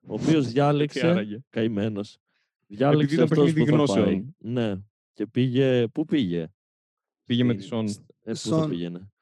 ο 0.00 0.12
οποίος 0.14 0.44
Τι 0.46 0.52
διάλεξε, 0.52 1.06
άραγε. 1.06 1.38
καημένος, 1.48 2.18
Διάλεξε 2.66 3.14
ήταν 3.14 3.24
αυτός 3.26 3.44
παιχνίδι 3.44 3.60
που 3.60 3.66
θα 3.70 3.74
γνώσεων. 3.76 4.04
πάει. 4.04 4.24
Ναι. 4.38 4.80
Και 5.12 5.26
πήγε... 5.26 5.88
Πού 5.88 6.04
πήγε; 6.04 6.46
Πήγε 7.24 7.44
με 7.44 7.54
τη 7.54 7.62
Στην- 7.62 7.88
Σον. 7.88 8.04
Ε, 8.24 8.30
πού 8.32 8.36
θα 8.38 8.56
Σον. 8.56 8.68
πήγαινε. 8.70 9.12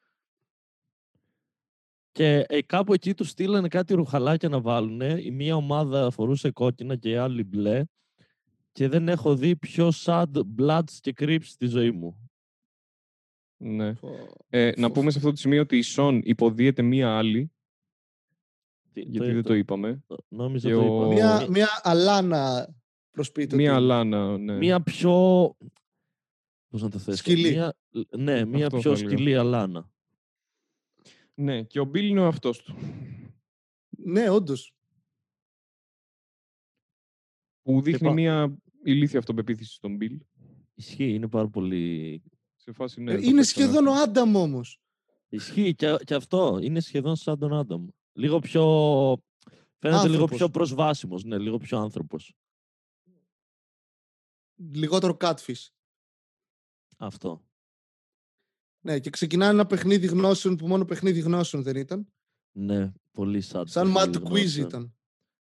Και 2.13 2.45
ε, 2.49 2.63
κάπου 2.63 2.93
εκεί 2.93 3.15
τους 3.15 3.29
στείλανε 3.29 3.69
κάτι 3.69 3.95
ρουχαλάκια 3.95 4.49
να 4.49 4.61
βάλουν. 4.61 5.01
Η 5.01 5.31
μία 5.31 5.57
ομάδα 5.57 6.11
φορούσε 6.11 6.51
κόκκινα 6.51 6.97
και 6.97 7.11
η 7.11 7.17
άλλη 7.17 7.45
μπλε. 7.45 7.85
Και 8.73 8.89
δεν 8.89 9.09
έχω 9.09 9.37
δει 9.37 9.57
πιο 9.57 9.91
sad 10.05 10.27
bloods 10.59 10.91
και 11.01 11.13
creeps 11.19 11.43
στη 11.45 11.67
ζωή 11.67 11.91
μου. 11.91 12.31
Ναι. 13.57 13.95
Πω. 13.95 14.09
Ε, 14.49 14.73
να 14.77 14.87
Φω. 14.87 14.93
πούμε 14.93 15.11
σε 15.11 15.19
αυτό 15.19 15.31
το 15.31 15.37
σημείο 15.37 15.61
ότι 15.61 15.77
η 15.77 15.83
Σον 15.83 16.21
υποδίεται 16.25 16.83
μία 16.83 17.17
άλλη, 17.19 17.53
Τι- 18.93 19.01
γιατί 19.01 19.33
δεν 19.33 19.43
το 19.43 19.55
είπαμε. 19.55 20.03
το- 20.07 20.25
Νόμιζα 20.29 20.69
Και 20.69 20.75
το 20.75 20.81
ο- 20.81 20.97
είπα. 20.97 21.07
Μια, 21.13 21.47
μια 21.49 21.69
αλάνα 21.83 22.75
προσποιείται 23.11 23.57
Μία 23.57 23.75
ότι 23.75 23.83
είναι. 23.83 23.93
Αλάνα, 23.95 24.39
ναι. 24.39 24.57
Μία 24.57 24.81
πιο... 24.83 25.11
Πώς 26.69 26.83
να 26.83 26.89
το 26.91 26.99
θέσω; 26.99 27.17
Σκυλή. 27.17 27.51
Μία, 27.51 27.77
ναι, 28.17 28.45
μία 28.45 28.67
Αυτό 28.67 28.79
πιο 28.79 28.91
θα 28.95 28.99
έλεγα. 29.01 29.17
σκυλή 29.17 29.37
αλάνα. 29.37 29.91
Ναι, 31.35 31.63
και 31.63 31.81
ο 31.81 31.85
Μπίλ 31.85 32.09
είναι 32.09 32.21
ο 32.21 32.27
αυτός 32.27 32.63
του. 32.63 32.77
Ναι, 33.91 34.31
όντως. 34.31 34.75
Που 37.63 37.81
δείχνει 37.83 38.07
πα- 38.09 38.13
μία 38.15 38.57
ηλίθια 38.85 39.19
αυτοπεποίθηση 39.19 39.75
στον 39.75 39.97
Μπίλ. 39.97 40.21
Ισχύει, 40.75 41.15
είναι 41.15 41.29
πάρα 41.29 41.49
πολύ... 41.49 42.23
Σε 42.57 42.73
φάση, 42.73 43.01
ναι, 43.03 43.11
το 43.13 43.17
Ε, 43.17 43.21
είναι 43.25 43.25
παίξανε 43.25 43.43
σχεδόν 43.43 43.87
ο 43.87 43.91
αυτό. 43.93 44.03
Άνταμ 44.03 44.37
όμως. 44.37 44.81
Ισχύει 45.29 45.75
και, 45.75 45.97
και 46.05 46.15
αυτό. 46.15 46.59
Είναι 46.63 46.81
σχεδόν 46.81 47.17
σαν 47.17 47.39
τον 47.39 47.55
Άνταμ. 47.55 47.87
Λίγο 48.13 48.39
πιο... 48.39 48.63
Φαίνεται 49.79 50.03
λίγο 50.03 50.13
Άνθρωπος. 50.13 50.37
πιο 50.37 50.49
προσβάσιμος. 50.51 51.25
Ναι, 51.25 51.39
λίγο 51.39 51.57
πιο 51.59 51.79
άνθρωπος. 51.79 52.35
Λιγότερο 54.57 55.17
catfish. 55.21 55.67
Αυτό. 56.97 57.45
Ναι, 58.85 58.99
και 58.99 59.11
ξεκινάει 59.11 59.49
ένα 59.51 59.67
παιχνίδι 59.67 60.07
γνώσεων 60.07 60.57
που 60.57 60.67
μόνο 60.67 60.85
παιχνίδι 60.85 61.21
γνώσεων 61.21 61.63
δεν 61.63 61.77
ήταν. 61.77 62.07
Ναι, 62.53 62.93
πολύ 63.13 63.43
sad. 63.53 63.63
Σαν 63.67 63.93
παιχνίδι 63.93 64.19
mad 64.19 64.23
quiz 64.23 64.31
γνώσεων. 64.31 64.67
ήταν. 64.67 64.95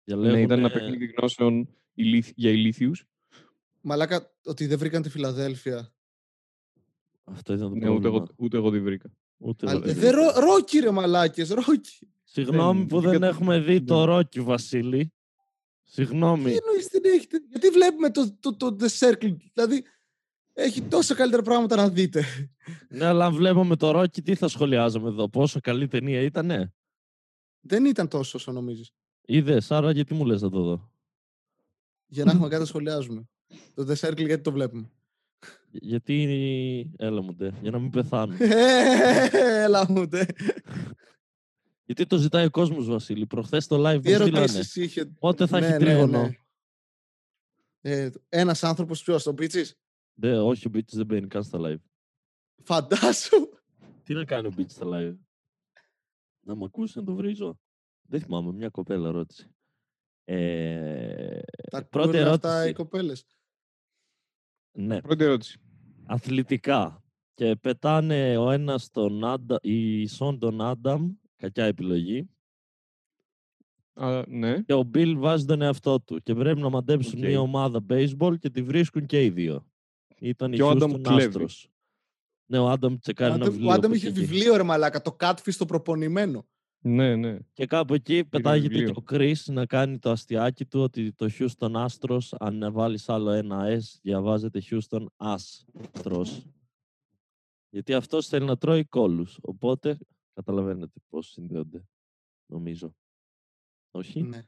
Διαλέγουνε- 0.05 0.37
Ναι, 0.39 0.45
ήταν 0.45 0.59
ένα 0.59 0.71
παιχνίδι 0.71 1.07
γνώσεων 1.07 1.69
ηλίθ- 1.95 2.33
για 2.37 2.51
ηλίθιους. 2.51 3.05
Μαλάκα 3.81 4.33
ότι 4.45 4.67
δεν 4.67 4.79
βρήκαν 4.79 5.03
τη 5.03 5.09
Φιλαδέλφια. 5.09 5.93
Αυτό 7.25 7.53
ήταν 7.53 7.69
το 7.69 7.75
Ναι, 7.75 7.89
ούτε, 7.89 8.01
πρόβλημα. 8.01 8.17
εγώ, 8.17 8.27
ούτε 8.37 8.57
εγώ 8.57 8.71
τη 8.71 8.81
βρήκα. 8.81 9.11
Ούτε 9.39 9.67
Α, 9.67 9.71
εγώ 9.71 9.79
ε, 9.79 9.85
δεν 9.85 9.95
Δεν 9.95 10.13
βρήκα. 10.15 10.41
ρο, 10.41 10.41
ρόκι 10.47 10.79
ρε 10.79 10.91
μαλάκες, 10.91 11.49
ρόκι. 11.51 12.09
Συγγνώμη 12.25 12.79
Δεν- 12.79 12.87
που 12.89 12.97
βγήκα 12.97 13.11
δεν 13.11 13.21
το- 13.21 13.27
έχουμε 13.27 13.61
δει 13.61 13.83
το 13.83 13.97
δεν- 13.97 14.05
Ρόκι, 14.05 14.41
Βασίλη. 14.41 15.13
Συγγνώμη. 15.85 16.45
Τι 16.51 16.57
εννοείς 16.57 16.87
δεν 16.87 17.03
έχετε; 17.05 17.41
Γιατί 17.51 17.69
βλέπουμε 17.69 18.11
το, 18.11 18.37
το, 18.41 18.57
το 18.57 18.77
The 18.81 18.89
Circle. 18.99 19.37
Δηλαδή 19.53 19.85
έχει 20.61 20.83
τόσα 20.83 21.15
καλύτερα 21.15 21.43
πράγματα 21.43 21.77
να 21.77 21.89
δείτε. 21.89 22.25
Ναι, 22.89 23.05
αλλά 23.05 23.25
αν 23.27 23.35
βλέπαμε 23.35 23.77
το 23.77 23.91
Ρόκι, 23.91 24.23
τι 24.23 24.35
θα 24.35 24.49
σχολιάζαμε 24.49 25.09
εδώ. 25.09 25.29
Πόσο 25.29 25.61
καλή 25.61 25.87
ταινία 25.89 26.21
ήτανε; 26.21 26.75
Δεν 27.61 27.85
ήταν 27.85 28.09
τόσο 28.09 28.39
όσο 28.39 28.53
νομίζεις. 28.53 28.91
Είδες, 29.27 29.71
άρα 29.71 29.91
γιατί 29.91 30.15
μου 30.15 30.25
λες 30.27 30.43
να 30.43 30.51
το 30.51 30.63
δω; 30.63 30.93
Για 32.07 32.25
να 32.25 32.31
έχουμε 32.31 32.49
κάτι 32.53 32.61
να 32.61 32.67
σχολιάζουμε. 32.67 33.29
Το 33.75 33.87
The 33.89 33.95
Circle 34.09 34.27
γιατί 34.27 34.43
το 34.43 34.53
βλέπουμε; 34.53 34.91
Γιατί. 35.71 36.95
Έλα 36.97 37.23
μου 37.23 37.35
ντε, 37.35 37.51
για 37.63 37.71
να 37.71 37.79
μην 37.79 37.91
πεθάνω. 37.91 38.35
Έλα 39.65 39.87
μου 39.91 40.09
τε. 40.09 40.27
γιατί 41.85 42.07
το 42.07 42.17
ζητάει 42.17 42.45
ο 42.45 42.51
κόσμος, 42.51 42.87
Βασίλη. 42.89 43.27
Προχθές 43.27 43.67
το 43.67 43.77
live 43.89 44.01
Τι 44.03 44.09
μου 44.11 44.15
στείλανε. 44.15 44.39
ερωτήσεις 44.39 44.77
είχε; 44.77 45.05
Πότε 45.07 45.47
θα 45.47 45.61
Ναι, 45.61 45.67
έχει 45.67 45.79
ναι, 45.79 45.85
τρίγωνο; 45.85 46.23
ναι. 46.23 46.37
Ε, 47.81 48.11
ένας 48.29 48.65
άνθρωπος 48.65 49.03
ποιος, 49.03 49.23
τον 49.23 49.35
Πίτσις. 49.35 49.75
Δε, 50.21 50.39
όχι, 50.39 50.67
ο 50.69 50.71
Beach 50.75 50.89
δεν 50.93 51.07
μπαίνει 51.07 51.27
καν 51.27 51.43
στα 51.43 51.59
live. 51.63 51.81
Φαντάσου. 52.63 53.49
Τι 54.03 54.15
να 54.15 54.25
κάνει 54.25 54.47
ο 54.47 54.53
Beach 54.57 54.69
στα 54.71 54.87
live; 54.87 55.17
Να 56.41 56.55
μ' 56.55 56.65
ακούσει 56.65 56.99
να 56.99 57.05
το 57.05 57.15
βρίζω. 57.15 57.59
Δεν 58.09 58.21
θυμάμαι, 58.21 58.53
μια 58.53 58.69
κοπέλα 58.69 59.11
ρώτησε. 59.11 59.51
Ε, 60.25 61.41
Τα 61.71 61.85
πρώτη 61.85 62.09
ακούνε 62.09 62.31
αυτά 62.31 62.49
ερώτηση. 62.51 62.71
οι 62.71 62.73
κοπέλες; 62.75 63.25
Ναι, 64.73 65.01
Πρώτη 65.01 65.25
ερώτηση. 65.25 65.59
αθλητικά. 66.07 67.03
Και 67.35 67.57
πετάνε 67.57 68.37
ο 68.37 68.51
ένας 68.51 68.91
τον 68.91 69.25
Άνταμ, 69.25 69.59
η 69.63 70.07
Σον 70.07 70.39
τον 70.39 70.61
Άνταμ, 70.61 71.15
κακιά 71.37 71.65
επιλογή, 71.65 72.31
Α, 73.93 74.23
ναι. 74.29 74.63
και 74.63 74.73
ο 74.73 74.83
Μπιλ 74.83 75.19
βάζει 75.19 75.45
τον 75.45 75.63
εαυτό 75.63 76.01
του. 76.01 76.21
Και 76.23 76.35
πρέπει 76.35 76.61
να 76.61 76.69
μαντέψουν 76.69 77.19
Οκ. 77.19 77.25
μια 77.27 77.41
ομάδα 77.41 77.85
baseball 77.89 78.39
και 78.39 78.51
τη 78.51 78.63
βρίσκουν 78.63 79.07
και 79.07 79.25
οι 79.25 79.31
δύο. 79.31 79.68
Ήταν 80.21 80.53
Και 80.53 80.63
ο 80.63 80.67
η 80.67 80.71
Άνταμ 80.71 80.91
Houston 80.93 81.03
κλέβει. 81.03 81.45
Astros. 81.49 81.69
Ναι, 82.51 82.59
ο 82.59 82.69
Άνταμ 82.69 82.97
τσεκάρει 82.99 83.31
Ο 83.31 83.35
ένα 83.35 83.45
Άνταμ- 83.45 83.53
βιβλίο. 83.57 83.71
Ο 83.73 83.75
Άνταμ 83.75 83.91
που 83.91 83.97
είχε 83.97 84.09
είχε 84.09 84.19
εκεί. 84.21 84.27
βιβλίο 84.31 84.57
ρε 84.57 84.63
μαλάκα, 84.63 85.03
το 85.03 85.17
Catfish 85.21 85.55
το 85.59 85.65
προπονημένο. 85.67 86.47
Ναι, 86.81 87.17
ναι. 87.17 87.39
Και 87.53 87.67
κάπου 87.67 87.95
εκεί 87.95 88.25
πετάγεται 88.25 88.69
βιβλίο. 88.75 88.93
και 88.93 88.99
ο 89.01 89.03
Chris 89.11 89.35
να 89.47 89.67
κάνει 89.67 89.99
το 89.99 90.11
αστιάκι 90.11 90.65
του 90.67 90.81
ότι 90.81 91.13
το 91.13 91.29
Houston 91.39 91.87
Astros, 91.87 92.19
αν 92.39 92.73
βάλεις 92.73 93.09
άλλο 93.09 93.31
ένα 93.31 93.65
S, 93.79 93.99
διαβάζεται 94.03 94.63
Houston 94.71 95.07
Astros. 95.17 96.43
Γιατί 97.71 97.95
αυτός 97.95 98.27
θέλει 98.29 98.45
να 98.47 98.57
τρώει 98.59 98.85
κόλλους. 98.85 99.39
Οπότε, 99.43 99.99
καταλαβαίνετε 100.35 101.01
πώς 101.09 101.29
συνδέονται, 101.31 101.85
νομίζω. 102.47 102.95
Όχι; 103.91 104.23
Ναι. 104.23 104.43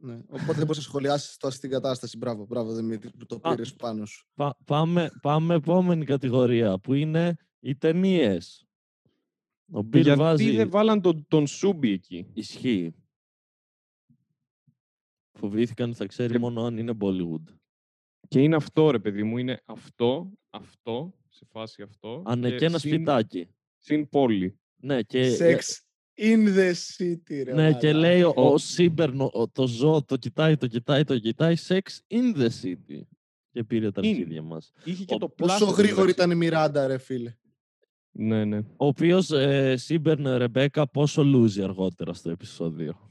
Ναι. 0.00 0.14
Οπότε 0.14 0.52
δεν 0.52 0.62
μπορείς 0.64 0.76
να 0.76 0.82
σχολιάσεις 0.82 1.36
τώρα 1.36 1.54
στην 1.54 1.70
κατάσταση. 1.70 2.16
Μπράβο, 2.16 2.44
μπράβο 2.46 2.74
Δημήτρη 2.74 3.10
που 3.10 3.26
το 3.26 3.38
Α. 3.42 3.50
πήρες 3.50 3.74
πάνω 3.74 4.06
σου. 4.06 4.26
Πα- 4.34 4.56
πάμε, 4.64 5.10
πάμε 5.22 5.54
επόμενη 5.54 6.04
κατηγορία, 6.04 6.78
που 6.78 6.94
είναι 6.94 7.36
οι 7.60 7.76
ταινίες. 7.76 8.64
Ο 9.72 9.82
Και 9.82 9.88
Bill 9.98 10.02
γιατί 10.02 10.18
βάζει... 10.20 10.56
δεν 10.56 10.70
βάλαν 10.70 11.00
τον, 11.00 11.24
τον 11.28 11.46
Σούμπι 11.46 11.90
εκεί. 11.92 12.30
Ισχύει. 12.34 12.94
Φοβήθηκαν 15.38 15.94
θα 15.94 16.06
ξέρει 16.06 16.32
Και- 16.32 16.38
μόνο 16.38 16.64
αν 16.64 16.78
είναι 16.78 16.94
Bollywood. 17.00 17.42
Και 18.28 18.42
είναι 18.42 18.56
αυτό, 18.56 18.90
ρε 18.90 18.98
παιδί 18.98 19.22
μου. 19.22 19.38
Είναι 19.38 19.62
αυτό, 19.64 20.32
αυτό, 20.50 21.14
σε 21.28 21.44
φάση 21.50 21.82
αυτό. 21.82 22.22
Αν 22.26 22.38
ναι, 22.38 22.50
και 22.50 22.56
και 22.56 22.64
ένα 22.64 22.78
συν- 22.78 22.94
σπιτάκι. 22.94 23.48
Συν 23.76 24.08
πόλη. 24.08 24.58
Ναι, 24.82 25.02
και, 25.02 25.36
Sex 25.40 25.58
in 26.20 26.56
the 26.56 26.72
city, 26.72 27.42
ρε. 27.44 27.52
ναι, 27.54 27.72
και 27.72 27.86
μαλάκα. 27.86 27.92
λέει 27.92 28.22
ο, 28.22 28.32
Ο- 28.36 28.52
ο 28.52 28.58
Σίμπερν, 28.58 29.20
ο- 29.20 29.48
το 29.52 29.66
ζώο, 29.66 30.02
το 30.04 30.16
κοιτάει, 30.16 30.56
το 30.56 30.66
κοιτάει, 30.66 31.04
το 31.04 31.18
κοιτάει. 31.18 31.54
Sex 31.68 31.80
in 32.08 32.36
the 32.36 32.48
city. 32.62 33.00
Και 33.52 33.64
πήρε 33.64 33.90
τα 33.90 34.00
In. 34.04 34.06
αρχίδια 34.08 34.42
μας. 34.42 34.72
Είχε 34.84 35.04
και 35.04 35.14
Ο- 35.14 35.18
το 35.18 35.28
Πόσο 35.28 35.56
πλάσο. 35.58 35.74
γρήγορη 35.76 36.10
ήταν 36.10 36.30
η 36.30 36.34
Μιράντα, 36.34 36.86
ρε 36.86 36.98
φίλε. 36.98 37.34
Ναι, 38.12 38.44
ναι. 38.44 38.56
Ο 38.58 38.86
οποίος 38.86 39.30
ε, 39.30 39.76
Σίμπερν 39.76 40.36
Ρεμπέκα 40.36 40.88
πόσο 40.88 41.24
λούζει 41.24 41.62
αργότερα 41.62 42.12
στο 42.12 42.30
επεισόδιο. 42.30 43.10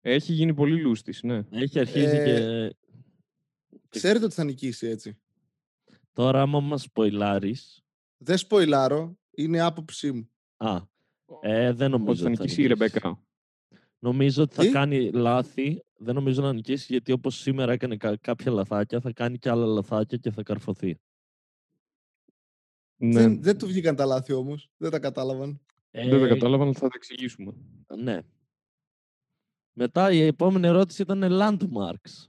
Έχει 0.00 0.32
γίνει 0.32 0.54
πολύ 0.54 0.80
λούστης, 0.80 1.22
ναι. 1.22 1.42
Έχει 1.50 1.78
αρχίσει 1.78 2.16
Ε, 2.16 2.24
και... 2.24 2.76
Ξέρετε 3.88 4.24
ότι 4.24 4.34
θα 4.34 4.44
νικήσει 4.44 4.86
έτσι. 4.86 5.18
Τώρα 6.12 6.40
άμα 6.42 6.60
μας 6.60 6.82
σποϊλάρεις... 6.82 7.80
Δεν 8.16 8.38
σποϊλάρω, 8.38 9.18
είναι 9.30 9.60
άποψή 9.60 10.12
μου. 10.12 10.30
Α, 10.56 10.76
ε, 11.40 11.72
δεν 11.72 11.90
νομίζω 11.90 12.10
Ότι 12.12 12.20
θα 12.22 12.28
ότι 12.30 12.40
νικήσει 12.40 12.62
η 12.62 12.66
Ρεμπέκα. 12.66 13.22
Νομίζω 13.98 14.42
ότι 14.42 14.54
θα 14.54 14.62
Τι; 14.62 14.70
κάνει 14.70 15.10
λάθη. 15.10 15.84
Δεν 15.98 16.14
νομίζω 16.14 16.42
να 16.42 16.52
νικήσει 16.52 16.86
γιατί 16.88 17.12
όπως 17.12 17.38
σήμερα 17.38 17.72
έκανε 17.72 17.96
κα- 17.96 18.16
κάποια 18.16 18.52
λαθάκια 18.52 19.00
θα 19.00 19.12
κάνει 19.12 19.38
και 19.38 19.50
άλλα 19.50 19.66
λαθάκια 19.66 20.18
και 20.18 20.30
θα 20.30 20.42
καρφωθεί. 20.42 21.00
Ναι. 22.96 23.20
Δεν, 23.20 23.42
δεν 23.42 23.58
του 23.58 23.66
βγήκαν 23.66 23.96
τα 23.96 24.04
λάθη 24.04 24.32
όμως. 24.32 24.70
Δεν 24.76 24.90
τα 24.90 24.98
κατάλαβαν. 24.98 25.60
Δεν 25.90 26.10
τα 26.10 26.16
Ε, 26.16 26.28
κατάλαβα, 26.28 26.62
αλλά 26.64 26.72
θα 26.72 26.80
τα 26.88 26.94
εξηγήσουμε. 26.94 27.52
Ναι. 27.96 28.18
Μετά 29.72 30.10
η 30.12 30.20
επόμενη 30.20 30.66
ερώτηση 30.66 31.02
ήταν 31.02 31.22
landmarks. 31.24 32.26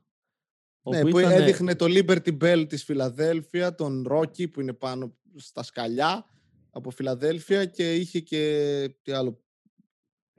ναι, 0.89 0.99
όπου 0.99 1.09
που 1.09 1.19
ήτανε- 1.19 1.39
έδειχνε 1.39 1.75
το 1.75 1.85
Liberty 1.89 2.37
Bell 2.43 2.65
της 2.69 2.83
Φιλαδέλφια, 2.83 3.75
τον 3.75 4.03
Ρόκι 4.07 4.47
που 4.47 4.61
είναι 4.61 4.73
πάνω 4.73 5.17
στα 5.35 5.63
σκαλιά 5.63 6.25
από 6.77 6.89
Φιλαδέλφια 6.89 7.65
και 7.65 7.95
είχε 7.95 8.19
και 8.19 8.95
τι 9.01 9.11
άλλο. 9.11 9.43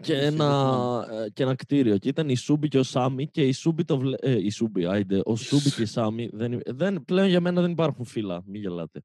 και 0.02 0.12
είχε, 0.12 0.23
δεν 0.23 0.33
ένα, 0.35 1.09
ε, 1.11 1.30
και 1.30 1.42
ένα 1.42 1.54
κτίριο. 1.54 1.99
Και 1.99 2.09
ήταν 2.09 2.28
η 2.28 2.37
Σούμπι 2.37 2.68
και 2.68 2.78
ο 2.78 2.83
Σάμι 2.83 3.28
και 3.28 3.47
η 3.47 3.52
Σούμπι 3.52 3.85
το 3.85 3.99
βλέ... 3.99 4.16
ε, 4.21 4.45
η 4.45 4.50
Σούμπι, 4.50 4.87
άιντε, 4.87 5.21
ο 5.25 5.37
Σούμπι 5.37 5.71
και 5.71 5.83
η 5.83 5.87
Σάμι 5.87 6.30
δεν, 6.33 6.52
υ- 6.52 6.73
δεν, 6.73 7.04
πλέον 7.04 7.28
για 7.28 7.40
μένα 7.40 7.61
δεν 7.61 7.71
υπάρχουν 7.71 8.04
φύλλα, 8.04 8.42
μην 8.47 8.61
γελάτε. 8.61 9.02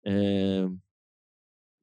Ε, 0.00 0.66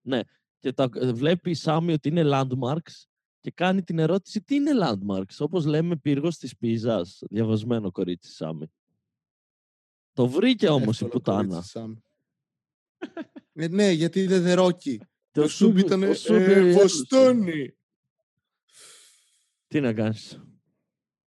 ναι, 0.02 0.20
και 0.60 0.74
τα, 0.74 0.90
ε, 0.94 1.12
βλέπει 1.12 1.50
η 1.50 1.54
Σάμι 1.54 1.94
ότι 1.94 2.10
είναι 2.10 2.24
landmarks 2.26 3.06
και 3.40 3.52
κάνει 3.52 3.84
την 3.84 4.00
ερώτηση 4.00 4.42
τι 4.42 4.56
είναι 4.56 4.72
landmarks, 4.84 5.36
όπως 5.40 5.66
λέμε 5.66 5.96
πύργος 5.96 6.38
της 6.38 6.58
Πίζας, 6.58 7.24
διαβασμένο 7.30 7.92
κορίτσι 7.92 8.32
Σάμι. 8.32 8.72
Το 10.14 10.28
βρήκε 10.28 10.68
όμως 10.68 11.02
η 11.02 11.06
Εύκολο 11.06 11.24
πουτάνα. 11.24 11.64
Κορίτσι, 13.68 13.76
Σάμι. 13.78 13.84
ε, 13.84 13.88
ναι, 13.88 13.92
γιατί 13.92 14.20
είδε 14.20 14.54
The 14.56 14.60
Rocky. 14.66 14.98
Και 15.32 15.40
ο 15.40 15.48
Σούμπι 15.48 15.80
ήταν 15.80 16.04
ο 16.04 16.14
Σούμπι 16.14 16.40
ε, 16.42 16.54
έγλουσε. 16.54 16.80
Βοστόνη. 16.82 17.76
Τι 19.68 19.80
να 19.80 19.94
κάνεις. 19.94 20.42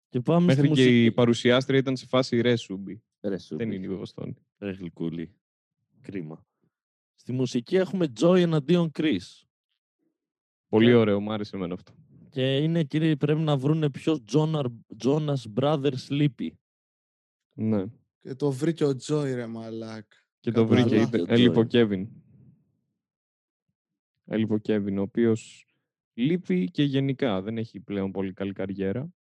Και 0.09 0.19
πάμε 0.19 0.45
Μέχρι 0.45 0.67
στη 0.67 0.73
και 0.75 0.81
μουσική. 0.81 1.05
η 1.05 1.11
παρουσιάστρια 1.11 1.79
ήταν 1.79 1.97
σε 1.97 2.05
φάση 2.05 2.41
ρε 2.41 2.55
Σούμπι. 2.55 3.03
Ρε, 3.21 3.37
σου 3.37 3.57
Δεν 3.57 3.69
πει. 3.69 3.75
είναι 3.75 3.85
η 3.85 3.89
Βοστόνη. 3.89 4.35
Ρε 4.59 4.71
γλυκούλη. 4.71 5.35
Κρίμα. 6.01 6.45
Στη 7.15 7.31
μουσική 7.31 7.75
έχουμε 7.75 8.13
Joy 8.19 8.37
εναντίον 8.39 8.91
Chris. 8.99 9.17
Πολύ 10.67 10.85
Ναι. 10.89 10.95
ωραίο, 10.95 11.19
μου 11.19 11.31
άρεσε 11.31 11.55
εμένα 11.55 11.73
αυτό. 11.73 11.91
Και 12.29 12.57
είναι 12.57 12.83
κύριοι 12.83 13.17
πρέπει 13.17 13.39
να 13.39 13.57
βρούνε 13.57 13.89
ποιος 13.89 14.23
Jonas, 14.33 14.65
Jonas 15.03 15.35
Brothers 15.59 16.07
λείπει. 16.09 16.59
Ναι. 17.53 17.85
Και 18.21 18.35
το 18.35 18.51
βρήκε 18.51 18.85
ο 18.85 18.95
Τζόι, 18.95 19.33
ρε 19.33 19.45
μαλάκ. 19.45 20.05
Και 20.39 20.51
το 20.51 20.65
Καλά. 20.65 20.75
βρήκε. 20.83 20.95
Και 20.95 21.01
είπε- 21.01 21.19
ο 21.29 21.33
Έλειπε 21.33 21.59
ο 21.59 21.67
Joy. 21.71 22.07
Κέβιν. 24.31 24.39
Έλειπε 24.39 24.53
ο 24.53 24.57
Κέβιν, 24.57 24.97
ο 24.97 25.01
οποίος 25.01 25.65
λείπει 26.13 26.71
και 26.71 26.83
γενικά 26.83 27.41
δεν 27.41 27.57
έχει 27.57 27.79
πλέον 27.79 28.11
πολύ 28.11 28.33
καλή 28.33 28.53
καριέρα. 28.53 29.13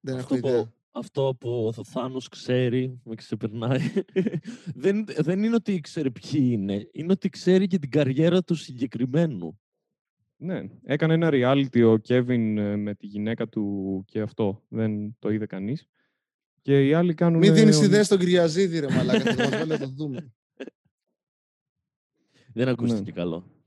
Δεν 0.00 0.16
Αυτό 0.16 0.34
έχω 0.34 0.46
που, 0.46 0.48
ιδέα. 0.48 0.72
αυτό 0.90 1.36
που 1.40 1.72
ο 1.76 1.84
Θάνος 1.84 2.28
ξέρει, 2.28 3.00
με 3.04 3.14
ξεπερνάει, 3.14 3.92
δεν, 4.74 5.04
δεν 5.18 5.42
είναι 5.42 5.54
ότι 5.54 5.80
ξέρει 5.80 6.10
ποιοι 6.10 6.48
είναι, 6.52 6.88
είναι 6.92 7.12
ότι 7.12 7.28
ξέρει 7.28 7.66
και 7.66 7.78
την 7.78 7.90
καριέρα 7.90 8.42
του 8.42 8.54
συγκεκριμένου. 8.54 9.60
Ναι, 10.36 10.62
έκανε 10.82 11.14
ένα 11.14 11.28
reality 11.32 11.82
ο 11.84 11.96
Κέβιν 11.96 12.58
ε, 12.58 12.76
με 12.76 12.94
τη 12.94 13.06
γυναίκα 13.06 13.48
του 13.48 14.04
και 14.06 14.20
αυτό. 14.20 14.64
Δεν 14.68 15.16
το 15.18 15.30
είδε 15.30 15.46
κανείς. 15.46 15.86
Και 16.62 16.86
οι 16.86 16.94
άλλοι 16.94 17.14
κάνουν... 17.14 17.38
Μην 17.38 17.54
δίνεις 17.54 17.80
ιδέες 17.80 18.06
στον 18.06 18.18
Κυριαζίδη, 18.18 18.78
ρε 18.78 18.90
μαλάκα. 18.90 19.34
Θα 19.34 19.42
μας 19.42 19.50
βάλει 19.50 19.70
να 19.70 19.78
το 19.78 19.86
δούμε. 19.86 20.32
Δεν 22.52 22.68
ακούστηκε 22.68 23.02
Ναι. 23.02 23.10
καλό. 23.10 23.57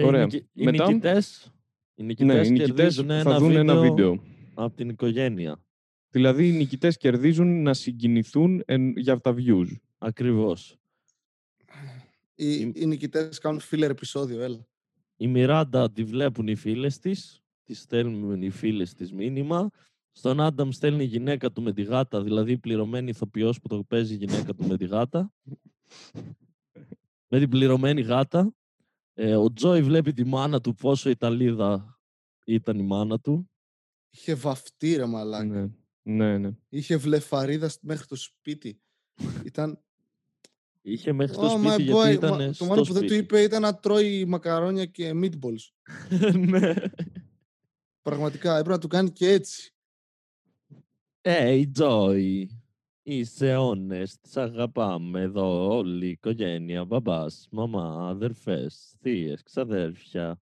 Και 0.00 0.06
Ωραία. 0.06 0.22
οι, 0.22 0.24
νικη- 0.24 0.46
οι 0.52 0.64
Μετά; 0.64 0.86
νικητές, 0.86 1.52
οι 1.94 2.02
Ναι, 2.02 2.06
νικητές 2.06 2.48
οι 2.48 2.50
νικητές 2.50 2.76
κερδίζουν 2.76 3.06
θα 3.08 3.14
ένα 3.14 3.38
δουν 3.38 3.48
βίντεο, 3.48 3.60
ένα 3.60 3.80
βίντεο. 3.80 4.22
από 4.54 4.76
την 4.76 4.88
οικογένεια. 4.88 5.60
Δηλαδή 6.10 6.48
οι 6.48 6.52
νικητές 6.52 6.96
κερδίζουν 6.96 7.62
να 7.62 7.74
συγκινηθούν 7.74 8.62
εν- 8.66 8.96
για 8.96 9.20
τα 9.20 9.34
views. 9.38 9.66
Ακριβώς. 9.98 10.76
Οι, 12.34 12.56
Είμαι- 12.60 12.72
οι 12.78 12.86
νικητές 12.86 13.38
κάνουν 13.38 13.60
φίλερ 13.60 13.90
επεισόδιο, 13.90 14.40
έλα. 14.42 14.66
Η 15.16 15.26
Μιράντα 15.26 15.90
τη 15.92 16.04
βλέπουν 16.04 16.48
οι 16.48 16.54
φίλες 16.54 16.98
της, 16.98 17.40
τη 17.64 17.74
στέλνουν 17.74 18.42
οι 18.42 18.50
φίλες 18.50 18.94
της 18.94 19.12
μήνυμα. 19.12 19.70
Στον 20.12 20.40
Άνταμ 20.40 20.70
στέλνει 20.70 21.02
η 21.02 21.06
γυναίκα 21.06 21.52
του 21.52 21.62
με 21.62 21.72
τη 21.72 21.82
γάτα, 21.82 22.22
δηλαδή 22.22 22.52
η 22.52 22.58
πληρωμένη 22.58 23.08
ηθοποιός 23.08 23.60
που 23.60 23.68
το 23.68 23.82
παίζει 23.82 24.14
η 24.14 24.16
γυναίκα 24.16 24.54
του 24.54 24.66
με 24.66 24.76
τη 24.76 24.84
γάτα. 24.86 25.32
με 27.28 27.38
την 27.38 27.48
πληρωμένη 27.48 28.00
γάτα. 28.00 28.54
Ε, 29.18 29.36
ο 29.36 29.52
Τζόι 29.52 29.82
βλέπει 29.82 30.12
τη 30.12 30.24
μάνα 30.24 30.60
του 30.60 30.74
πόσο 30.74 31.10
Ιταλίδα 31.10 31.98
ήταν 32.44 32.78
η 32.78 32.82
μάνα 32.82 33.18
του. 33.20 33.50
Είχε 34.10 34.34
βαφτεί, 34.34 34.96
ρε 34.96 35.06
μαλάκα. 35.06 35.44
Ναι, 35.44 35.68
ναι, 36.02 36.38
ναι. 36.38 36.50
Είχε 36.68 36.96
βλεφαρίδα 36.96 37.68
σ- 37.68 37.82
μέχρι 37.82 38.06
το 38.06 38.16
σπίτι. 38.16 38.80
Ήταν. 39.44 39.80
Είχε 40.82 41.12
μέχρι 41.12 41.36
το 41.36 41.42
Oh, 41.46 41.50
σπίτι 41.50 41.66
my 41.74 41.80
γιατί 41.80 41.92
boy. 42.10 42.12
ήταν 42.14 42.30
Μα- 42.46 42.52
στο 42.52 42.64
το 42.64 42.70
μόνο 42.70 42.82
που 42.82 42.92
δεν 42.92 43.02
του 43.02 43.08
σπίτι. 43.08 43.22
είπε 43.24 43.40
ήταν 43.42 43.62
να 43.62 43.78
τρώει 43.78 44.24
μακαρόνια 44.24 44.84
και 44.86 45.12
meatballs. 45.14 45.70
ναι. 46.50 46.74
Πραγματικά 48.02 48.52
έπρεπε 48.52 48.70
να 48.70 48.78
του 48.78 48.88
κάνει 48.88 49.10
και 49.10 49.28
έτσι. 49.30 49.74
Hey, 51.22 51.64
Joy. 51.78 52.44
Είσαι 53.08 53.56
honest. 53.58 54.14
Σ' 54.28 54.36
αγαπάμε 54.36 55.20
εδώ 55.20 55.76
όλη 55.76 56.06
η 56.06 56.10
οικογένεια. 56.10 56.84
Μπαμπάς, 56.84 57.48
μαμά, 57.50 58.08
αδερφές, 58.08 58.94
θείες, 59.00 59.42
ξαδέρφια. 59.42 60.40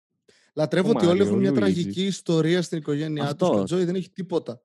Λατρεύω 0.54 0.88
Ο 0.88 0.90
ότι 0.90 1.06
όλοι 1.06 1.08
Μάριο, 1.18 1.24
έχουν 1.26 1.38
μια 1.38 1.50
ο 1.50 1.54
Λουίτζι. 1.54 1.72
τραγική 1.74 2.04
ιστορία 2.04 2.62
στην 2.62 2.78
οικογένειά 2.78 3.34
τους. 3.34 3.48
Ο 3.48 3.52
Αυτός. 3.52 3.64
Τζόι 3.64 3.84
δεν 3.84 3.94
έχει 3.94 4.10
τίποτα. 4.10 4.62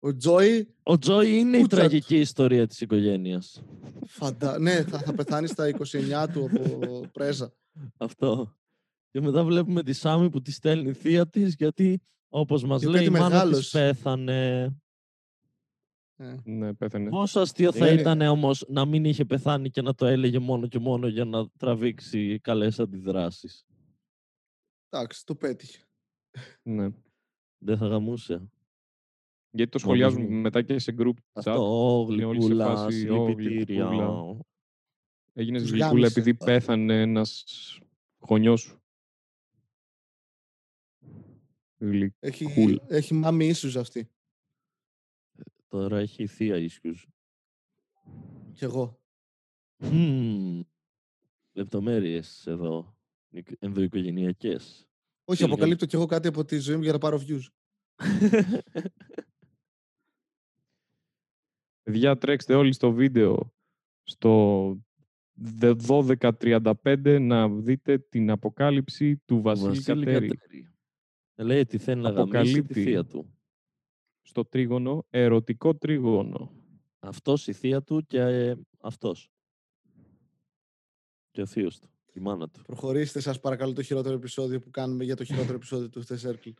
Ο 0.00 0.16
Τζόι, 0.16 0.74
Ο 0.82 0.98
Τζόι 0.98 1.38
είναι 1.38 1.56
η 1.56 1.60
Κούτσα 1.60 1.76
του. 1.76 1.82
τραγική 1.88 2.16
ιστορία 2.18 2.66
της 2.66 2.80
οικογένειας. 2.80 3.62
φαντα... 4.06 4.58
ναι, 4.58 4.82
θα, 4.82 4.98
θα 4.98 5.14
πεθάνει 5.14 5.46
στα 5.46 5.70
29 6.24 6.26
του 6.32 6.50
από 6.52 7.00
πρέζα. 7.12 7.52
Αυτό. 7.96 8.56
Και 9.10 9.20
μετά 9.20 9.44
βλέπουμε 9.44 9.82
τη 9.82 9.92
Σάμι 9.92 10.30
που 10.30 10.42
τη 10.42 10.52
στέλνει 10.52 10.88
η 10.88 10.92
θεία 10.92 11.26
της 11.28 11.54
γιατί 11.54 12.02
όπως 12.28 12.64
μας 12.64 12.80
Και 12.80 12.88
λέει 12.88 13.04
η 13.04 13.08
πέτει 13.10 13.20
μάνα 13.20 13.28
της 13.28 13.38
μεγάλος. 13.40 13.70
πέθανε. 13.70 14.72
Ε, 16.22 16.36
Ναι, 16.44 16.74
πέθανε. 16.74 17.08
Πόσο 17.10 17.40
αστείο 17.40 17.72
θα 17.72 17.90
Είναι- 17.90 18.00
ήταν 18.00 18.20
όμως 18.20 18.64
να 18.68 18.84
μην 18.84 19.04
είχε 19.04 19.24
πεθάνει 19.24 19.70
και 19.70 19.82
να 19.82 19.94
το 19.94 20.06
έλεγε 20.06 20.38
μόνο 20.38 20.66
και 20.68 20.78
μόνο 20.78 21.06
για 21.06 21.24
να 21.24 21.48
τραβήξει 21.58 22.38
καλές 22.42 22.78
αντιδράσεις. 22.80 23.66
Εντάξει, 24.88 25.24
το 25.26 25.34
πέτυχε. 25.34 25.84
Ναι. 26.62 26.88
Δεν 27.58 27.76
θα 27.76 27.86
γαμούσε. 27.86 28.50
Γιατί 29.50 29.70
το 29.70 29.78
Μόνος 29.86 29.98
σχολιάζουν 30.08 30.34
μου. 30.34 30.40
μετά 30.40 30.62
και 30.62 30.78
σε 30.78 30.94
group 30.98 31.08
chat. 31.08 31.14
Αυτό, 31.32 32.06
είναι 32.10 32.24
όλοι 32.24 32.40
σε 32.42 32.46
γλυκούλας, 32.48 32.80
φάση, 32.80 33.08
«Ω, 33.08 33.26
συλληπιτήρια. 33.26 33.84
γλυκούλα». 33.86 34.38
Έγινε 35.32 35.58
Τους 35.58 35.70
γλυκούλα 35.70 35.88
γάμισε. 35.88 36.18
επειδή 36.20 36.34
πέθανε 36.34 37.00
ένας 37.00 37.44
γονιός 38.18 38.60
σου. 38.60 38.80
Γλυ- 41.78 42.14
Έχει, 42.20 42.46
Cool. 42.56 42.76
έχει 42.88 43.14
μάμι 43.14 43.46
ίσους 43.46 43.76
αυτή. 43.76 44.10
Τώρα 45.72 45.98
έχει 45.98 46.26
θεία 46.26 46.56
ίσιους. 46.56 47.06
Κι 48.52 48.64
εγώ. 48.64 49.00
Μμμ. 49.76 50.60
Λεπτομέρειες 51.52 52.46
εδώ. 52.46 52.96
Νικ- 53.28 53.56
Ενδοοικογενειακές. 53.58 54.86
Όχι, 55.24 55.38
Τι 55.38 55.44
έλεγα; 55.44 55.52
αποκαλύπτω 55.52 55.86
κι 55.86 55.94
εγώ 55.94 56.06
κάτι 56.06 56.28
από 56.28 56.44
τη 56.44 56.58
ζωή 56.58 56.76
μου 56.76 56.82
για 56.82 56.92
να 56.92 56.98
πάρω 56.98 57.20
views. 57.26 57.42
Παιδιά, 61.82 62.16
τρέξτε 62.18 62.54
όλοι 62.54 62.72
στο 62.72 62.92
βίντεο 62.92 63.52
στο 64.02 64.76
δε- 65.32 65.74
12.35 65.74 67.18
να 67.20 67.48
δείτε 67.48 67.98
την 67.98 68.30
αποκάλυψη 68.30 69.16
του 69.16 69.40
Βασίλη 69.40 69.82
Κατέρη 69.82 70.30
Λέει 71.34 71.60
ότι 71.60 71.78
θέλει 71.78 72.00
να 72.02 72.10
γαμίσει 72.10 72.32
τη 72.32 72.38
Αποκαλύπτει. 72.38 72.82
θεία 72.82 73.04
του. 73.04 73.36
Στο 74.22 74.44
τρίγωνο, 74.44 75.06
ερωτικό 75.10 75.74
τρίγωνο. 75.74 76.50
Αυτός 76.98 77.46
η 77.46 77.52
θεία 77.52 77.82
του 77.82 78.06
και 78.06 78.20
ε, 78.20 78.54
αυτός. 78.80 79.30
Και 81.30 81.40
ο 81.40 81.46
θείος 81.46 81.78
του. 81.78 81.90
Η 82.12 82.20
μάνα 82.20 82.48
του. 82.48 82.62
Προχωρήστε 82.62 83.20
σας 83.20 83.40
παρακαλώ 83.40 83.72
το 83.72 83.82
χειρότερο 83.82 84.14
επεισόδιο 84.14 84.60
που 84.60 84.70
κάνουμε 84.70 85.04
για 85.04 85.16
το 85.16 85.24
χειρότερο 85.24 85.54
επεισόδιο 85.54 85.88
του 85.88 86.02
The 86.06 86.16
Circle. 86.16 86.52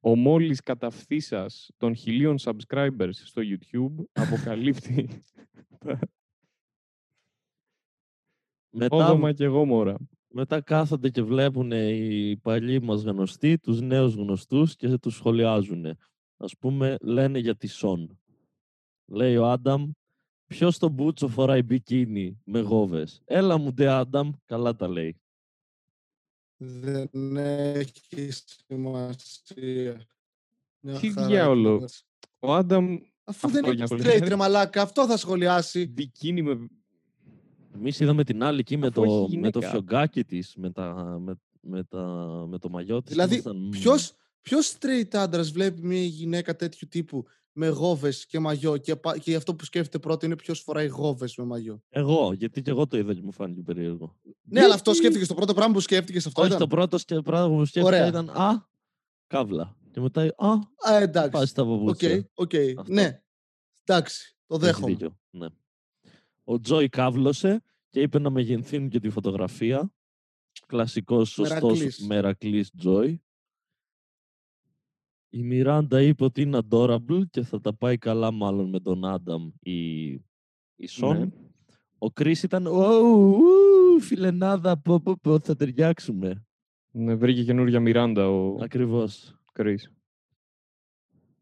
Ο 0.00 0.16
μόλις 0.16 0.60
καταφθήσας 0.60 1.70
των 1.76 1.94
χιλίων 1.94 2.36
subscribers 2.40 3.10
στο 3.12 3.42
YouTube 3.44 4.04
αποκαλύπτει 4.12 5.08
Μετά, 8.74 8.96
όδομα 8.96 9.32
και 9.32 9.46
γόμορα. 9.46 9.96
Μετά 10.32 10.60
κάθονται 10.60 11.10
και 11.10 11.22
βλέπουν 11.22 11.70
οι 11.72 12.36
παλιοί 12.42 12.80
μας 12.82 13.02
γνωστοί, 13.02 13.58
τους 13.58 13.80
νέους 13.80 14.14
γνωστούς 14.14 14.76
και 14.76 14.98
τους 14.98 15.14
σχολιάζουν. 15.14 15.96
Ας 16.36 16.56
πούμε, 16.58 16.96
λένε 17.00 17.38
για 17.38 17.56
τη 17.56 17.66
Σον. 17.66 18.18
Λέει 19.06 19.36
ο 19.36 19.46
Άνταμ, 19.50 19.90
ποιος 20.46 20.74
στον 20.74 20.90
μπούτσο 20.92 21.28
φοράει 21.28 21.62
μπικίνι 21.62 22.40
με 22.44 22.60
γόβες; 22.60 23.22
Έλα 23.24 23.58
μου 23.58 23.72
ντε 23.72 23.88
Άνταμ, 23.88 24.30
καλά 24.44 24.74
τα 24.76 24.88
λέει. 24.88 25.16
Δεν 26.56 27.36
έχεις 27.36 28.44
σημασία. 28.66 30.06
Μια 30.80 30.98
Τι 30.98 31.12
χαρά 31.12 31.26
διάολο. 31.26 31.74
είναι. 31.74 31.86
Ο 32.38 32.54
Άνταμ 32.54 32.98
Αφού 33.24 33.46
Αυτό 33.46 33.48
δεν 33.48 33.62
για 33.64 33.72
είναι 33.72 33.80
να 33.82 33.86
straight 33.86 33.98
σχολιάσει. 34.00 34.28
ρε 34.28 34.36
μαλάκα, 34.36 34.82
αυτό 34.82 35.06
θα 35.06 35.16
σχολιάσει. 35.16 35.86
μπικίνι 35.86 36.42
με... 36.42 36.68
Εμείς 37.74 38.00
είδαμε 38.00 38.24
την 38.24 38.42
άλλη 38.42 38.58
εκεί 38.60 38.76
με 38.76 38.86
Αφού 38.86 39.02
έχει 39.02 39.12
το, 39.12 39.20
με 39.20 39.26
το 39.26 39.30
γυναίκα. 39.58 39.60
φιωγκάκι 39.70 40.24
της, 40.24 40.54
με, 40.56 40.70
τα, 40.70 41.16
με, 41.20 41.34
με, 41.60 41.84
τα, 41.84 42.02
με 42.48 42.58
το 42.58 42.68
μαγιό 42.68 43.02
της. 43.02 43.10
Δηλαδή, 43.12 43.32
ήμασταν, 43.34 43.56
«Μμμ». 43.56 43.68
ποιος, 43.70 44.12
ποιος 44.40 44.76
straight 44.78 45.14
άντρας 45.14 45.50
βλέπει 45.50 45.82
μια 45.82 46.02
γυναίκα 46.02 46.56
τέτοιου 46.56 46.88
τύπου 46.90 47.24
με 47.52 47.68
γόβες 47.68 48.26
και 48.26 48.38
μαγιό 48.38 48.76
και, 48.76 48.96
πα- 48.96 49.18
και 49.18 49.34
αυτό 49.34 49.54
που 49.54 49.64
σκέφτεται 49.64 49.98
πρώτο 49.98 50.26
είναι 50.26 50.36
ποιος 50.36 50.60
φοράει 50.60 50.86
γόβες 50.86 51.36
με 51.36 51.44
μαγιό; 51.44 51.82
Εγώ, 51.88 52.32
γιατί 52.32 52.62
και 52.62 52.70
εγώ 52.70 52.86
το 52.86 52.96
είδα 52.98 53.14
και 53.14 53.20
μου 53.22 53.32
φάνηκε 53.32 53.62
περίεργο. 53.62 54.16
Ναι, 54.42 54.60
αλλά 54.62 54.74
αυτό 54.74 54.94
σκέφτηκε. 54.94 55.26
Το 55.26 55.34
πρώτο 55.34 55.54
πράγμα 55.54 55.74
που 55.74 55.80
σκέφτηκε 55.80 56.18
αυτό 56.18 56.30
Όχι, 56.40 56.46
ήταν. 56.48 56.58
το 56.60 56.66
πρώτο 56.66 56.98
σκε- 56.98 57.20
πράγμα 57.22 57.48
που 57.48 57.54
μου 57.54 57.64
σκέφτηκα 57.64 57.96
Ωραία. 57.96 58.06
ήταν 58.08 58.28
«Α, 58.30 58.68
καύλα». 59.26 59.76
Και 59.90 60.00
μετά 60.00 60.34
«Α, 60.36 60.52
Α, 60.92 60.96
εντάξει. 61.02 61.30
πάει 61.30 61.46
στα 61.46 61.62
Οκ, 61.62 61.68
παπούτσια». 61.78 62.28
οκ. 62.34 62.52
Αυτό. 62.78 62.92
Ναι. 62.92 63.22
Εντάξει, 63.84 64.36
το 64.46 64.54
Έχεις 64.54 64.66
δέχομαι. 64.66 64.86
δίκιο, 64.92 65.18
ναι. 65.30 65.46
Ο 66.44 66.60
Τζόι 66.60 66.88
καύλωσε 66.88 67.62
και 67.90 68.00
είπε 68.00 68.18
να 68.18 68.30
μεγενθύνουν 68.30 68.88
και 68.88 69.00
τη 69.00 69.10
φωτογραφία. 69.10 69.92
Κλασικός, 70.66 71.30
σωστός, 71.30 71.60
Μερακλής. 71.60 72.06
μερακλής 72.06 72.70
Τζόι. 72.76 73.22
Η 75.28 75.42
Μιράντα 75.42 76.02
είπε 76.02 76.24
ότι 76.24 76.42
είναι 76.42 76.58
adorable 76.70 77.22
και 77.30 77.42
θα 77.42 77.60
τα 77.60 77.74
πάει 77.74 77.98
καλά 77.98 78.30
μάλλον 78.30 78.68
με 78.68 78.80
τον 78.80 79.04
Άνταμ 79.04 79.50
η, 79.60 80.10
η 80.76 80.86
Σον. 80.86 81.18
Ναι. 81.18 81.28
Ο 81.98 82.10
Κρίς 82.10 82.42
ήταν 82.42 82.66
«Ου, 82.66 82.72
ου, 82.72 84.00
φιλενάδα, 84.00 84.78
πω, 84.78 85.00
πω, 85.00 85.16
πω, 85.16 85.38
θα 85.38 85.56
ταιριάξουμε». 85.56 86.46
Ναι, 86.90 87.14
βρήκε 87.14 87.44
καινούργια 87.44 87.80
Μιράντα 87.80 88.28
ο 88.28 88.62
Ακριβώς. 88.62 89.36
Chris. 89.52 89.76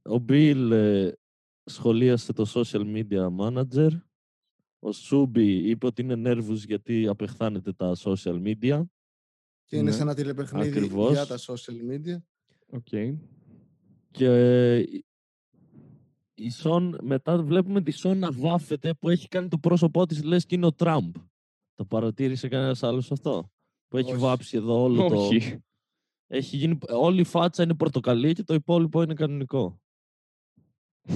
Ο 0.03 0.19
Μπιλ 0.19 0.71
ε, 0.71 1.19
σχολίασε 1.65 2.33
το 2.33 2.53
social 2.55 2.95
media 2.95 3.29
manager. 3.37 3.91
Ο 4.83 4.93
Σούμπι 4.93 5.69
είπε 5.71 5.87
ότι 5.87 6.03
είναι 6.03 6.15
nervous 6.15 6.65
γιατί 6.65 7.07
απεχθάνεται 7.07 7.73
τα 7.73 7.97
social 7.99 8.43
media. 8.43 8.83
Και 9.65 9.77
είναι 9.77 9.91
Ναι. 9.91 9.97
σε 9.97 10.03
ένα 10.03 10.15
τηλεπαιχνίδι 10.15 10.69
Ακριβώς. 10.69 11.13
για 11.13 11.27
τα 11.27 11.39
social 11.39 11.91
media. 11.91 12.17
OK. 12.67 12.87
Και 14.11 14.25
ε, 14.27 14.79
η- 14.79 15.05
η 16.35 16.51
Σον, 16.51 16.99
μετά 17.03 17.43
βλέπουμε 17.43 17.83
τη 17.83 17.91
Σον 17.91 18.19
να 18.19 18.33
βάφεται 18.33 18.95
που 18.95 19.09
έχει 19.09 19.29
κάνει 19.29 19.49
το 19.49 19.59
πρόσωπό 19.59 20.07
της 20.07 20.23
λες 20.23 20.47
και 20.47 20.55
είναι 20.55 20.67
ο 20.67 20.73
Τραμπ. 20.73 21.15
Το 21.75 21.85
παρατήρησε 21.85 22.49
κανένας 22.49 22.83
άλλος 22.83 23.13
αυτό; 23.13 23.51
Που 23.89 23.97
έχει 23.97 24.11
Όχι. 24.13 24.21
βάψει 24.21 24.57
εδώ 24.57 24.83
όλο 24.83 25.09
το... 25.09 25.27
Όχι. 25.27 25.59
Έχει 26.27 26.57
γίνει... 26.57 26.79
Όλη 26.89 27.21
η 27.21 27.25
φάτσα 27.25 27.63
είναι 27.63 27.75
πορτοκαλί 27.75 28.33
και 28.33 28.43
το 28.43 28.55
υπόλοιπο 28.55 29.03
είναι 29.03 29.15
κανονικό. 29.15 29.81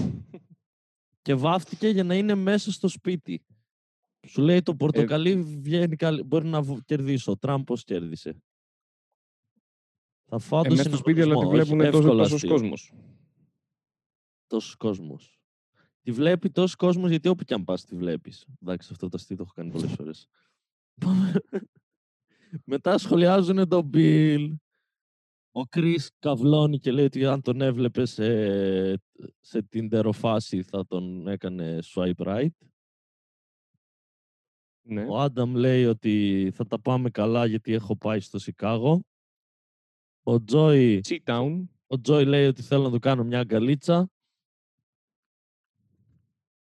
και 1.23 1.35
βάφτηκε 1.35 1.89
για 1.89 2.05
να 2.05 2.15
είναι 2.15 2.35
μέσα 2.35 2.73
στο 2.73 2.89
σπίτι. 2.89 3.45
Σου 4.27 4.43
λέει 4.43 4.63
το 4.63 4.75
πορτοκαλί 4.77 5.43
βγαίνει 5.43 5.97
καλ... 5.97 6.25
μπορεί 6.27 6.47
να 6.47 6.63
βου- 6.63 6.85
κερδίσει. 6.85 7.31
Ο 7.31 7.37
Τραμπ 7.37 7.65
πώς 7.65 7.85
κέρδισε; 7.85 8.43
Θα 10.25 10.39
φάω 10.39 10.61
Ε, 10.61 10.69
το 10.69 10.75
μέσα 10.75 10.89
στο 10.89 10.97
σπίτι, 10.97 11.21
αλλά 11.21 11.35
τη 11.35 11.39
συναγωνισμό, 11.41 11.77
όχι 11.77 11.83
βλέπουν 11.83 11.93
τόσο, 11.93 11.99
εύκολα 12.03 12.23
τόσος 12.23 12.35
αστείο. 12.35 12.51
κόσμος. 12.51 12.93
Τόσος 14.47 14.77
κόσμος. 14.77 15.39
Τη 16.03 16.13
βλέπει 16.13 16.51
τόσος 16.51 16.75
κόσμος 16.75 17.11
γιατί 17.11 17.29
όπου 17.29 17.45
και 17.45 17.55
αν 17.55 17.65
πας 17.65 17.85
τη 17.85 17.97
βλέπεις. 17.97 18.47
Εντάξει, 18.63 18.89
αυτό 18.93 19.09
το 19.09 19.17
αστείο 19.17 19.37
το 19.37 19.43
έχω 19.43 19.53
κάνει 19.55 19.71
πολλές 19.71 19.93
φορές. 19.97 20.29
Μετά 22.65 22.99
σχολιάζουν 22.99 23.69
τον 23.69 23.91
Bill. 23.95 24.55
Ο 25.57 25.61
Chris 25.77 26.07
καυλώνει 26.19 26.79
και 26.79 26.93
λέει 26.93 27.05
ότι 27.05 27.25
αν 27.27 27.43
τον 27.43 27.61
έβλεπες 27.61 28.11
σε, 28.11 28.97
σε 29.41 29.69
Tinder 29.73 30.09
φάση 30.13 30.63
θα 30.63 30.87
τον 30.87 31.29
έκανε 31.29 31.79
swipe 31.95 32.13
right. 32.27 32.49
Ναι. 34.87 35.07
Ο 35.09 35.19
Άνταμ 35.21 35.55
λέει 35.55 35.85
ότι 35.85 36.51
θα 36.55 36.67
τα 36.67 36.81
πάμε 36.81 37.11
καλά 37.11 37.47
γιατί 37.47 37.73
έχω 37.73 37.97
πάει 37.97 38.21
στο 38.21 38.39
Σικάγο. 38.39 39.05
Ο 40.23 40.45
Τζόι, 40.45 41.01
Sit 41.05 41.23
down. 41.25 41.65
ο 41.87 42.01
Τζόι 42.01 42.25
λέει 42.25 42.47
ότι 42.47 42.63
θέλω 42.63 42.83
να 42.83 42.91
του 42.91 42.99
κάνω 42.99 43.25
μια 43.25 43.41
αγκαλίτσα. 43.41 44.09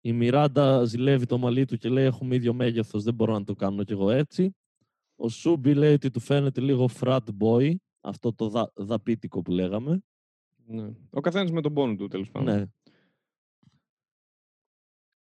Η 0.01 0.13
Μιράντα 0.13 0.85
ζηλεύει 0.85 1.25
το 1.25 1.37
μαλλί 1.37 1.65
του 1.65 1.77
και 1.77 1.89
λέει 1.89 2.05
έχουμε 2.05 2.35
ίδιο 2.35 2.53
μέγεθος, 2.53 3.03
δεν 3.03 3.13
μπορώ 3.13 3.33
να 3.33 3.43
το 3.43 3.53
κάνω 3.53 3.83
κι 3.83 3.91
εγώ 3.91 4.09
έτσι. 4.09 4.55
Ο 5.15 5.29
Σούμπι 5.29 5.73
λέει 5.73 5.93
ότι 5.93 6.09
του 6.09 6.19
φαίνεται 6.19 6.61
λίγο 6.61 6.89
frat 6.99 7.19
boy, 7.39 7.75
αυτό 8.01 8.33
το 8.33 8.49
δα, 8.49 8.71
δαπίτικο 8.75 9.41
που 9.41 9.51
λέγαμε. 9.51 10.03
Ναι. 10.65 10.93
Ο 11.09 11.21
καθένας 11.21 11.51
με 11.51 11.61
τον 11.61 11.73
πόνο 11.73 11.95
του, 11.95 12.07
τέλος 12.07 12.29
πάντων. 12.29 12.55
Ναι. 12.55 12.65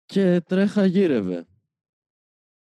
Και 0.05 0.41
τρέχα 0.41 0.85
γύρευε. 0.85 1.47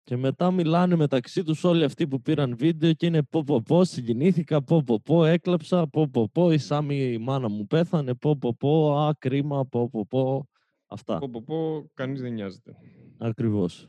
Και 0.08 0.16
μετά 0.16 0.50
μιλάνε 0.50 0.96
μεταξύ 0.96 1.42
τους 1.42 1.64
όλοι 1.64 1.84
αυτοί 1.84 2.08
που 2.08 2.20
πήραν 2.20 2.56
βίντεο 2.56 2.92
και 2.92 3.06
είναι 3.06 3.22
πω 3.22 3.44
πω 3.44 3.62
πω, 3.62 3.84
συγκινήθηκα, 3.84 4.62
πω 4.62 4.82
πω 4.82 5.00
πω, 5.04 5.24
έκλαψα, 5.24 5.86
πω 5.88 6.08
πω 6.08 6.28
πω, 6.28 6.52
η 6.52 6.58
Σάμι 6.58 6.96
η 7.12 7.18
μάνα 7.18 7.48
μου 7.48 7.66
πέθανε, 7.66 8.14
πω 8.14 8.36
πω 8.36 8.54
πω, 8.54 8.98
α, 8.98 9.14
κρίμα, 9.18 9.66
πω 9.66 9.88
πω 9.90 10.06
πω. 10.08 10.48
Αυτά, 10.86 11.18
Πω, 11.18 11.28
πω, 11.30 11.42
πω, 11.42 11.90
κανείς 11.94 12.20
δεν 12.20 12.32
νοιάζεται. 12.32 12.76
ακριβώς. 13.18 13.88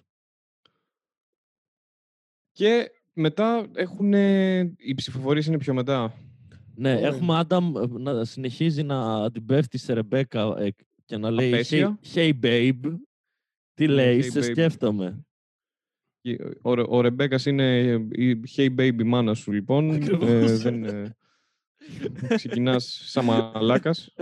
Και 2.51 2.91
μετά 3.13 3.67
έχουν. 3.75 4.13
Οι 4.77 4.93
ψηφοφορίες 4.95 5.45
είναι 5.45 5.57
πιο 5.57 5.73
μετά. 5.73 6.13
Ναι, 6.75 6.95
Ωραία. 6.95 7.07
έχουμε 7.07 7.37
Άνταμ 7.37 7.75
ε, 7.77 7.85
να 7.87 8.25
συνεχίζει 8.25 8.83
να 8.83 9.31
την 9.31 9.45
πέφτει 9.45 9.77
σε 9.77 9.93
Ρεμπέκα 9.93 10.55
ε, 10.57 10.69
και 11.05 11.17
να 11.17 11.29
λέει 11.31 11.49
hey, 11.49 11.53
Απέσια. 11.53 11.99
hey 12.13 12.33
babe, 12.43 12.79
τι 13.73 13.87
Ναι, 13.87 13.93
λέει, 13.93 14.19
hey 14.19 14.31
σε 14.31 14.39
babe. 14.39 14.43
σκέφτομαι. 14.43 15.23
Και 16.21 16.37
Ο, 16.61 16.73
Ρε- 16.73 16.83
ο 16.87 17.01
Ρεμπέκας 17.01 17.45
είναι 17.45 17.79
η 18.11 18.41
Hey 18.55 18.75
Baby 18.79 19.03
μάνα 19.05 19.33
σου, 19.33 19.51
λοιπόν. 19.51 19.91
Ακριβώς. 19.91 20.29
Ε, 20.29 20.45
δεν, 20.57 20.83
ε, 20.83 21.15
ξεκινάς 22.35 23.01
σαν 23.05 23.25
μαλάκας. 23.25 24.13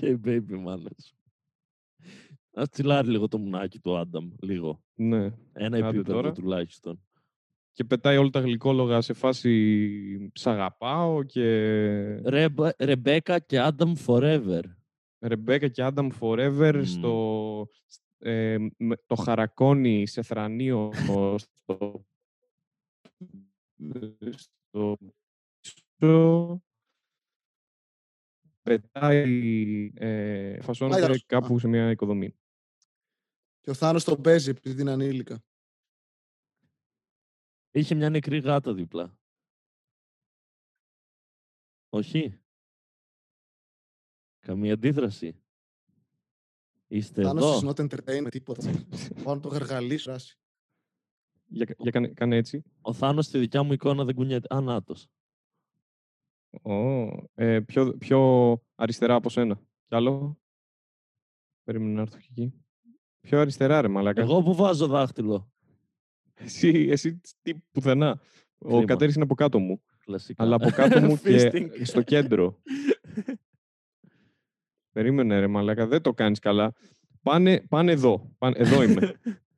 Hey 0.00 0.16
baby, 0.26 0.58
μάνας. 0.58 1.14
Ας 2.54 2.68
τσιλάρει 2.68 3.08
λίγο 3.08 3.28
το 3.28 3.38
μουνάκι 3.38 3.78
του 3.78 3.96
Άνταμ, 3.98 4.30
λίγο. 4.40 4.82
Ναι. 4.94 5.24
Ένα 5.52 5.76
Άντε 5.76 5.78
επίπεδο 5.88 6.12
τώρα. 6.12 6.32
τουλάχιστον. 6.32 7.00
Και 7.72 7.84
πετάει 7.84 8.16
όλα 8.16 8.30
τα 8.30 8.40
γλυκόλογα 8.40 9.00
σε 9.00 9.12
φάση 9.12 10.30
«Σ' 10.34 10.46
αγαπάω» 10.46 11.22
και 11.22 11.44
Ρεμπε- 12.24 12.82
Ρεμπέκα 12.82 13.38
και 13.38 13.58
Άνταμ 13.60 13.92
forever. 14.06 14.60
Ρεμπέκα 15.20 15.68
και 15.68 15.82
Άνταμ 15.82 16.08
Forever 16.20 16.72
Μμμ. 16.74 16.82
στο 16.84 17.68
ε, 18.22 18.58
με- 18.76 18.96
το 19.06 19.14
χαρακώνει 19.14 20.06
σε 20.06 20.22
θρανίο 20.22 20.90
στο, 20.94 22.04
στο 24.30 24.96
πίσω, 25.98 26.62
πετάει 28.62 29.92
ε, 29.94 30.60
φασώνεται 30.62 31.00
Μάγειρος. 31.00 31.26
κάπου 31.26 31.54
Α. 31.54 31.58
σε 31.58 31.68
μια 31.68 31.90
οικοδομή. 31.90 32.36
Και 33.60 33.70
ο 33.70 33.74
Θάνος 33.74 34.04
τον 34.04 34.22
παίζει 34.22 34.50
επειδή 34.50 34.80
είναι 34.80 34.90
ανήλικα. 34.90 35.44
Είχε 37.70 37.94
μια 37.94 38.10
νεκρή 38.10 38.38
γάτα 38.38 38.74
δίπλα. 38.74 39.18
Όχι. 41.88 42.40
Καμία 44.38 44.72
αντίδραση. 44.72 45.41
Είστε 46.92 47.22
Θάνος 47.22 47.62
εδώ; 47.62 47.72
is 47.72 47.74
not 47.74 47.86
entertainment, 47.86 48.28
τίποτα. 48.30 48.70
Πάω 49.22 49.34
να 49.34 49.40
το 49.40 49.48
γαργαλίσω. 49.48 50.10
ράση. 50.10 50.38
Για, 51.46 51.74
για 51.78 51.90
κάνε, 51.90 52.08
κάνε 52.08 52.36
έτσι. 52.36 52.62
Ο 52.80 52.92
Θάνος 52.92 53.24
στη 53.26 53.38
δικιά 53.38 53.62
μου 53.62 53.72
εικόνα 53.72 54.04
δεν 54.04 54.14
κουνιέται. 54.14 54.54
Α, 54.54 54.60
νάτος. 54.60 55.08
Ω, 56.62 56.72
ε, 57.34 57.60
πιο, 57.60 57.96
πιο 57.98 58.58
αριστερά 58.74 59.14
από 59.14 59.28
σένα. 59.28 59.54
Κι 59.86 59.94
άλλο. 59.94 60.40
Περίμενα 61.64 61.92
να 61.92 62.00
έρθω 62.00 62.18
και 62.18 62.28
εκεί. 62.30 62.52
Πιο 63.20 63.40
αριστερά 63.40 63.80
ρε 63.80 63.88
μαλάκα. 63.88 64.20
Εγώ 64.20 64.42
που 64.42 64.54
βάζω 64.54 64.86
δάχτυλο. 64.86 65.52
Εσύ, 66.34 66.68
εσύ 66.90 67.20
τι 67.42 67.54
πουθενά. 67.54 68.20
Ο 68.58 68.68
Κρίμα. 68.68 68.84
Κατέρης 68.84 69.14
είναι 69.14 69.24
από 69.24 69.34
κάτω 69.34 69.58
μου. 69.58 69.82
Κλασικά. 69.98 70.42
Αλλά 70.42 70.54
από 70.56 70.70
κάτω 70.70 71.00
μου 71.00 71.18
και 71.22 71.50
Fisting. 71.52 71.68
στο 71.82 72.02
κέντρο. 72.02 72.62
Περίμενε 74.92 75.38
ρε 75.38 75.46
μαλάκα, 75.46 75.86
δεν 75.86 76.02
το 76.02 76.12
κάνεις 76.14 76.38
καλά. 76.38 76.72
Πάνε, 77.22 77.60
πάνε 77.68 77.92
εδώ. 77.92 78.34
Πάνε, 78.38 78.54
εδώ 78.58 78.82
είμαι. 78.82 79.12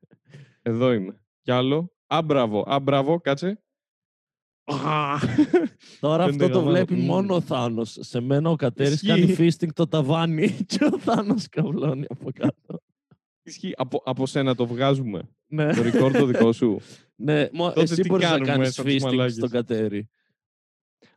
εδώ 0.62 0.92
είμαι. 0.92 1.20
Κι 1.42 1.50
άλλο. 1.50 1.92
Α, 2.06 2.22
μπράβο. 2.24 2.64
Α, 2.68 2.80
μπράβο. 2.80 3.20
Κάτσε. 3.20 3.62
Α, 4.64 5.16
Τώρα 6.00 6.24
Δεν 6.24 6.34
αυτό 6.34 6.46
το 6.46 6.52
το 6.52 6.58
γαμάω. 6.58 6.70
βλέπει 6.72 6.94
Μμμ. 6.94 7.04
μόνο 7.04 7.34
ο 7.34 7.40
Θάνος. 7.40 7.96
Σε 8.00 8.20
μένα 8.20 8.50
ο 8.50 8.56
Κατέρης 8.56 8.92
Ισχύει. 9.02 9.06
κάνει 9.06 9.36
fisting 9.38 9.72
το 9.74 9.86
ταβάνι 9.86 10.48
και 10.66 10.84
ο 10.84 10.98
Θάνος 10.98 11.48
καβλώνει 11.48 12.04
από 12.08 12.30
κάτω. 12.34 12.80
Ισχύει. 13.42 13.72
Από, 13.76 14.02
από 14.04 14.26
σένα 14.26 14.54
το 14.54 14.66
βγάζουμε. 14.66 15.22
ναι. 15.46 15.74
Το 15.74 15.82
record 15.82 16.12
το 16.12 16.26
δικό 16.26 16.52
σου. 16.52 16.80
ναι, 17.16 17.48
μο- 17.52 17.68
Τότε 17.68 17.80
εσύ 17.80 17.94
τι 18.02 18.08
μπορείς 18.08 18.24
να 18.24 18.30
κάνουμε 18.30 18.46
κάνεις 18.52 18.74
σαν 18.74 18.84
τους 18.84 18.94
fisting 18.94 19.02
μαλάκες. 19.02 19.34
στον 19.34 19.48
Κατέρη. 19.48 20.08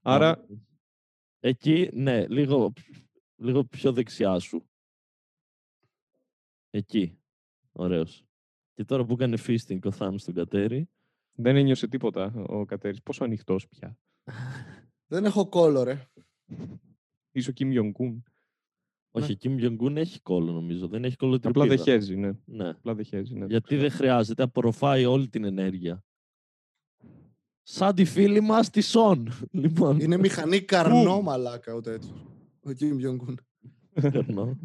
Άρα, 0.02 0.46
Εκεί, 1.40 1.90
ναι, 1.94 2.28
λίγο, 2.28 2.74
λίγο 3.38 3.64
πιο 3.66 3.92
δεξιά 3.94 4.40
σου. 4.40 4.70
Εκεί. 6.70 7.20
Ωραίος. 7.72 8.26
Και 8.74 8.84
τώρα 8.86 9.06
που 9.06 9.14
έκανε 9.14 9.38
fisting 9.48 9.80
ο 9.84 9.92
Θάνος 9.92 10.22
στον 10.22 10.34
Κατέρη, 10.34 10.90
δεν 11.36 11.56
ένιωσε 11.56 11.88
τίποτα 11.88 12.34
ο 12.36 12.66
Κατέρης. 12.66 13.02
Πόσο 13.02 13.24
ανοιχτός 13.24 13.68
πια. 13.68 13.98
Δεν 15.10 15.26
έχω 15.26 15.50
κόλλο, 15.50 15.84
ρε. 15.84 16.08
Είσαι 17.32 17.50
ο 17.50 17.54
Κιμ 17.54 17.72
Ιονγκούν. 17.72 18.24
όχι, 19.12 19.32
ο 19.32 19.36
Kim 19.42 19.60
Jong-un 19.62 19.96
έχει 19.96 20.20
κόλλο 20.22 20.52
νομίζω, 20.52 20.88
δεν 20.88 21.04
έχει 21.04 21.16
κόλλο 21.16 21.32
Ναι. 21.42 21.50
Απλά 21.50 21.66
δεν 21.66 21.78
τρυπίδα. 21.78 21.92
χέζει, 21.98 22.16
ναι. 22.16 22.32
Ναι. 22.46 22.70
Απλά 22.70 22.96
δεν 22.96 23.06
χέζει, 23.06 23.34
ναι. 23.34 23.40
το 23.40 23.46
Γιατί 23.46 23.66
ξέρω. 23.66 23.82
δεν 23.82 23.92
χρειάζεται, 23.92 24.44
απορροφάει 24.44 25.06
όλη 25.06 25.28
την 25.30 25.44
ενέργεια. 25.44 26.04
Σαν 27.62 27.96
τη 27.96 28.06
φίλη 28.06 28.42
μας 28.42 28.70
τη 28.70 28.82
Σον. 28.82 29.28
Λοιπόν, 29.52 30.00
Είναι 30.00 30.18
μηχανή 30.18 30.62
καρνό 30.62 31.22
μαλάκα 31.22 31.74
ο 31.76 31.82
τέτοιος. 31.82 32.26
Ο 32.68 32.70
Kim 32.80 32.96
Jong-un. 33.04 33.36
Περνώ. 34.12 34.58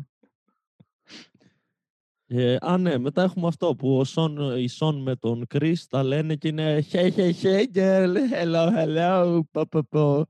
Ε, 2.27 2.57
α, 2.61 2.79
ναι, 2.79 2.99
μετά 2.99 3.23
έχουμε 3.23 3.47
αυτό 3.47 3.75
που 3.75 3.99
ο 3.99 4.05
Σον, 4.05 4.57
η 4.59 4.69
Σον 4.69 5.03
με 5.03 5.17
τον 5.17 5.47
Chris 5.55 5.75
τα 5.89 6.03
λένε 6.03 6.37
και 6.37 6.49
είναι 6.49 6.85
hey, 6.91 7.13
hey, 7.13 7.33
hey, 7.43 7.65
girl, 7.75 8.15
hello, 8.43 8.69
hello, 8.77 9.41
πω, 9.51 9.67
πω, 9.67 9.81
πω. 9.89 10.27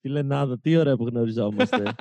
Τι 0.00 0.08
λενάδα, 0.08 0.58
τι 0.58 0.76
ωραία 0.76 0.96
που 0.96 1.06
γνωριζόμαστε. 1.06 1.94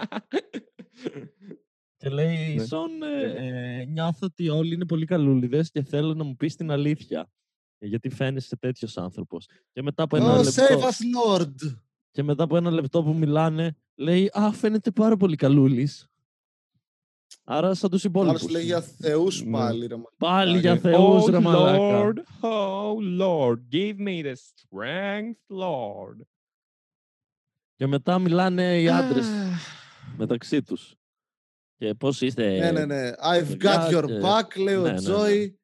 και 1.98 2.10
λέει 2.10 2.52
η 2.52 2.56
Ναι. 2.56 2.66
Σον, 2.66 3.04
ε, 3.04 3.80
ε, 3.80 3.86
νιώθω 3.86 4.20
ότι 4.26 4.50
όλοι 4.50 4.74
είναι 4.74 4.86
πολύ 4.86 5.06
καλούλιδες 5.06 5.72
και 5.72 5.84
θέλω 5.84 6.14
να 6.14 6.24
μου 6.24 6.36
πεις 6.36 6.56
την 6.56 6.72
αλήθεια. 6.72 7.30
Ε, 7.78 7.88
γιατί 7.88 8.10
φαίνεσαι 8.10 8.58
τέτοιος 8.58 8.98
άνθρωπος. 8.98 9.46
Και 9.72 9.82
μετά 9.82 10.04
από 10.04 10.18
ένα 10.18 10.40
Oh, 10.40 10.44
λεπτό... 10.44 10.64
save 10.64 10.82
us, 10.82 11.42
Lord! 11.42 11.78
Και 12.12 12.24
μετά 12.24 12.44
από 12.44 12.58
ένα 12.58 12.72
λεπτό 12.72 13.04
που 13.04 13.14
μιλάνε, 13.14 13.76
λέει 13.98 14.30
«Α, 14.34 14.52
φαίνεται 14.52 14.92
πάρα 14.92 15.18
πολύ 15.18 15.36
καλούλης». 15.36 16.08
Άρα 17.44 17.74
σαν 17.74 17.90
τους 17.90 18.06
Άρα 18.06 18.14
υπόλοιπους. 18.14 18.42
σου 18.42 18.48
λέει 18.50 18.64
για 18.64 18.82
θεούς 18.82 19.44
Ναι. 19.44 19.52
πάλι, 19.52 19.88
ρε 19.88 19.96
μα. 19.96 20.04
Πάλι 20.18 20.60
για 20.60 20.74
Oh, 20.76 20.80
θεούς, 20.80 21.26
ρε 21.26 21.38
oh 21.38 21.42
μαλάκα. 21.42 21.78
Lord, 21.80 22.18
oh 22.42 23.20
Lord, 23.22 23.58
give 23.72 23.96
me 23.98 24.24
the 24.24 24.34
strength, 24.34 25.62
Lord. 25.62 26.26
Και 27.76 27.88
μετά 27.88 28.20
μιλάνε 28.20 28.82
οι 28.82 28.90
άντρες 28.90 29.26
μεταξύ 30.18 30.62
τους. 30.62 30.96
Και 31.78 31.94
πώς 31.94 32.22
είστε... 32.22 32.58
Ναι, 32.60 32.72
ναι, 32.72 32.86
ναι. 32.86 33.10
I've 33.12 33.48
παιδιά 33.48 33.88
got 33.90 33.94
your 33.94 34.06
και- 34.06 34.20
back, 34.24 34.60
λέει 34.62 34.76
ο 34.76 34.82
Ναι, 34.82 34.88
ναι, 34.88 34.92
ναι. 34.92 34.98
Τζόι. 35.00 35.60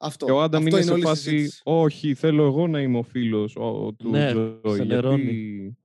Αυτό. 0.00 0.26
Και 0.26 0.32
ο 0.32 0.42
Άνταμ 0.42 0.62
Αυτό 0.64 0.76
είναι 0.76 0.84
σε 0.86 0.92
όλη 0.92 1.00
η 1.00 1.04
φάση, 1.04 1.22
συζήτηση. 1.22 1.60
όχι, 1.64 2.14
θέλω 2.14 2.44
εγώ 2.44 2.66
να 2.66 2.80
είμαι 2.80 2.98
ο 2.98 3.02
φίλος 3.02 3.56
ο- 3.56 3.92
του 3.98 4.10
Ναι, 4.10 4.30
Τζόι, 4.30 4.60
ξενερώνει. 4.72 5.78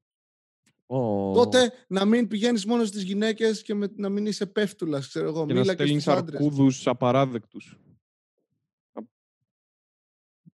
Γιατί... 0.89 1.03
Ω, 1.29 1.33
Τότε 1.33 1.71
να 1.87 2.05
μην 2.05 2.27
πηγαίνεις 2.27 2.65
μόνος 2.65 2.87
στις 2.87 3.03
γυναίκες 3.03 3.61
και 3.61 3.73
με- 3.73 3.93
να 3.95 4.09
μην 4.09 4.25
είσαι 4.25 4.45
πέφτουλας, 4.45 5.07
ξέρω 5.07 5.27
εγώ. 5.27 5.45
Και 5.45 5.53
να 5.53 5.59
Μίλα 5.59 5.75
και 5.75 5.83
στέλνεις 5.83 6.03
στους 6.03 6.13
άντρες. 6.15 6.39
αρκούδους 6.41 6.87
απαράδεκτους. 6.87 7.77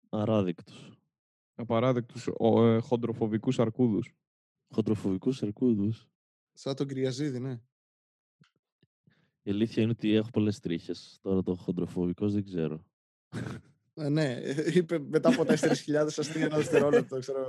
Αράδεικτος. 0.09 0.99
Απαράδεκτους 1.55 2.29
ο, 2.37 2.65
ε, 2.67 2.79
χοντροφοβικούς 2.81 3.59
αρκούδους. 3.59 4.13
Χοντροφοβικούς 4.75 5.43
ερκούδους. 5.43 6.07
Σαν 6.53 6.75
τον 6.75 6.87
Κυριαζίδη, 6.89 7.39
ναι. 7.41 7.61
Η 9.43 9.51
αλήθεια 9.51 9.83
είναι 9.83 9.93
ότι 9.93 10.15
έχω 10.15 10.31
πολλές 10.31 10.61
τρίχες. 10.61 11.19
Τώρα 11.23 11.43
το 11.43 11.55
χοντροφοβικός 11.55 12.33
δεν 12.33 12.45
ξέρω. 12.45 12.85
Ε, 13.95 14.09
ναι, 14.09 14.33
ε, 14.33 14.71
είπε 14.75 14.99
μετά 14.99 15.29
από 15.29 15.45
4.000 15.45 16.19
αστεία 16.19 16.45
ένα 16.45 16.57
δευτερόλεπτο, 16.57 17.19
ξέρω. 17.19 17.47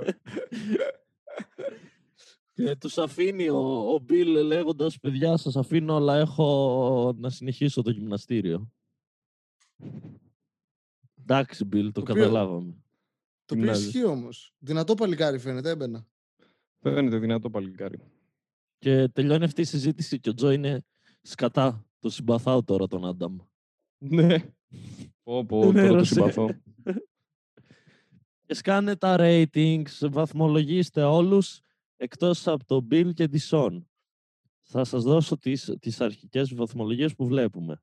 Εγώ. 2.56 2.68
Και 2.68 2.76
τους 2.76 2.98
αφήνει 2.98 3.48
ο, 3.48 3.58
ο 3.94 3.98
Μπιλ 3.98 4.44
λέγοντας 4.46 4.98
«Παιδιά, 4.98 5.36
σας 5.36 5.56
αφήνω, 5.56 5.96
αλλά 5.96 6.16
έχω 6.16 7.14
να 7.18 7.30
συνεχίσω 7.30 7.82
το 7.82 7.90
γυμναστήριο». 7.90 8.70
Εντάξει, 11.20 11.64
Μπιλ, 11.64 11.86
το 11.86 11.92
Το 11.92 12.00
οποίο- 12.00 12.14
καταλάβαμε. 12.14 12.70
Το 13.44 13.54
οποίο 13.54 13.56
Γυμνάζεις. 13.64 13.86
ισχύει 13.86 14.04
όμως. 14.04 14.54
Δυνατό 14.58 14.94
παλικάρι 14.94 15.38
φαίνεται, 15.38 15.70
έμπαινα. 15.70 16.06
Φαίνεται 16.78 17.18
δυνατό 17.18 17.50
παλικάρι. 17.50 17.98
Και 18.78 19.08
τελειώνει 19.08 19.44
αυτή 19.44 19.60
η 19.60 19.64
συζήτηση 19.64 20.20
και 20.20 20.28
ο 20.28 20.34
Τζο 20.34 20.50
είναι 20.50 20.84
σκατά. 21.22 21.86
Το 21.98 22.10
συμπαθάω 22.10 22.62
τώρα 22.64 22.86
τον 22.86 23.04
Άνταμ. 23.06 23.36
Ναι. 23.98 24.38
Πω 25.22 25.44
πω, 25.44 25.60
Τον 25.60 25.74
τώρα 25.74 25.88
το 25.88 25.94
έρωσε. 25.94 26.14
συμπαθώ. 26.14 26.48
Και 28.46 28.54
σκάνε 28.54 28.96
τα 28.96 29.16
ratings, 29.18 30.08
βαθμολογήστε 30.10 31.02
όλους 31.02 31.60
εκτός 31.96 32.46
από 32.46 32.64
τον 32.64 32.88
Bill 32.90 33.14
και 33.14 33.28
τη 33.28 33.48
Son. 33.50 33.82
Θα 34.62 34.84
σας 34.84 35.02
δώσω 35.02 35.38
τις, 35.38 35.76
τις 35.80 36.00
αρχικές 36.00 36.54
βαθμολογίες 36.54 37.14
που 37.14 37.26
βλέπουμε. 37.26 37.82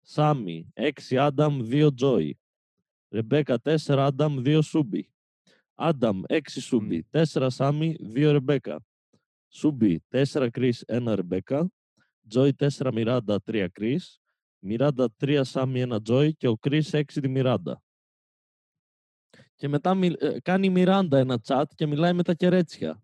Σάμι, 0.00 0.72
6 0.74 1.16
Άνταμ, 1.16 1.60
2 1.62 1.88
Joy. 2.00 2.30
Ρεμπέκα, 3.08 3.58
4 3.60 4.04
Άνταμ, 4.06 4.36
2 4.38 4.62
Σούμπι. 4.62 5.10
Άνταμ, 5.74 6.20
6 6.28 6.60
Σούμπι, 6.60 7.06
4 7.10 7.50
Σάμι, 7.50 7.96
2 8.00 8.30
Ρεμπέκα. 8.30 8.84
Σούμπι, 9.48 10.00
4 10.08 10.50
Κρίς, 10.50 10.84
1 10.86 11.14
Ρεμπέκα. 11.14 11.70
Joy, 12.34 12.50
4 12.56 12.92
Μιράντα, 12.92 13.40
3 13.42 13.68
Κρίς. 13.72 14.20
Μιράντα, 14.58 15.10
3 15.16 15.44
Σάμι, 15.44 15.80
1 15.80 15.98
Joy 16.08 16.30
και 16.36 16.48
ο 16.48 16.56
Κρίς 16.56 16.94
6 16.94 17.20
τη 17.20 17.28
Μιράντα. 17.28 17.82
Και 19.54 19.68
μετά 19.68 19.94
μιλ- 19.94 20.22
ε, 20.22 20.40
κάνει 20.40 20.66
η 20.66 20.70
Μιράντα 20.70 21.18
ένα 21.18 21.40
chat 21.46 21.64
και 21.74 21.86
μιλάει 21.86 22.12
με 22.12 22.22
τα 22.22 22.34
κερέτσια. 22.34 23.02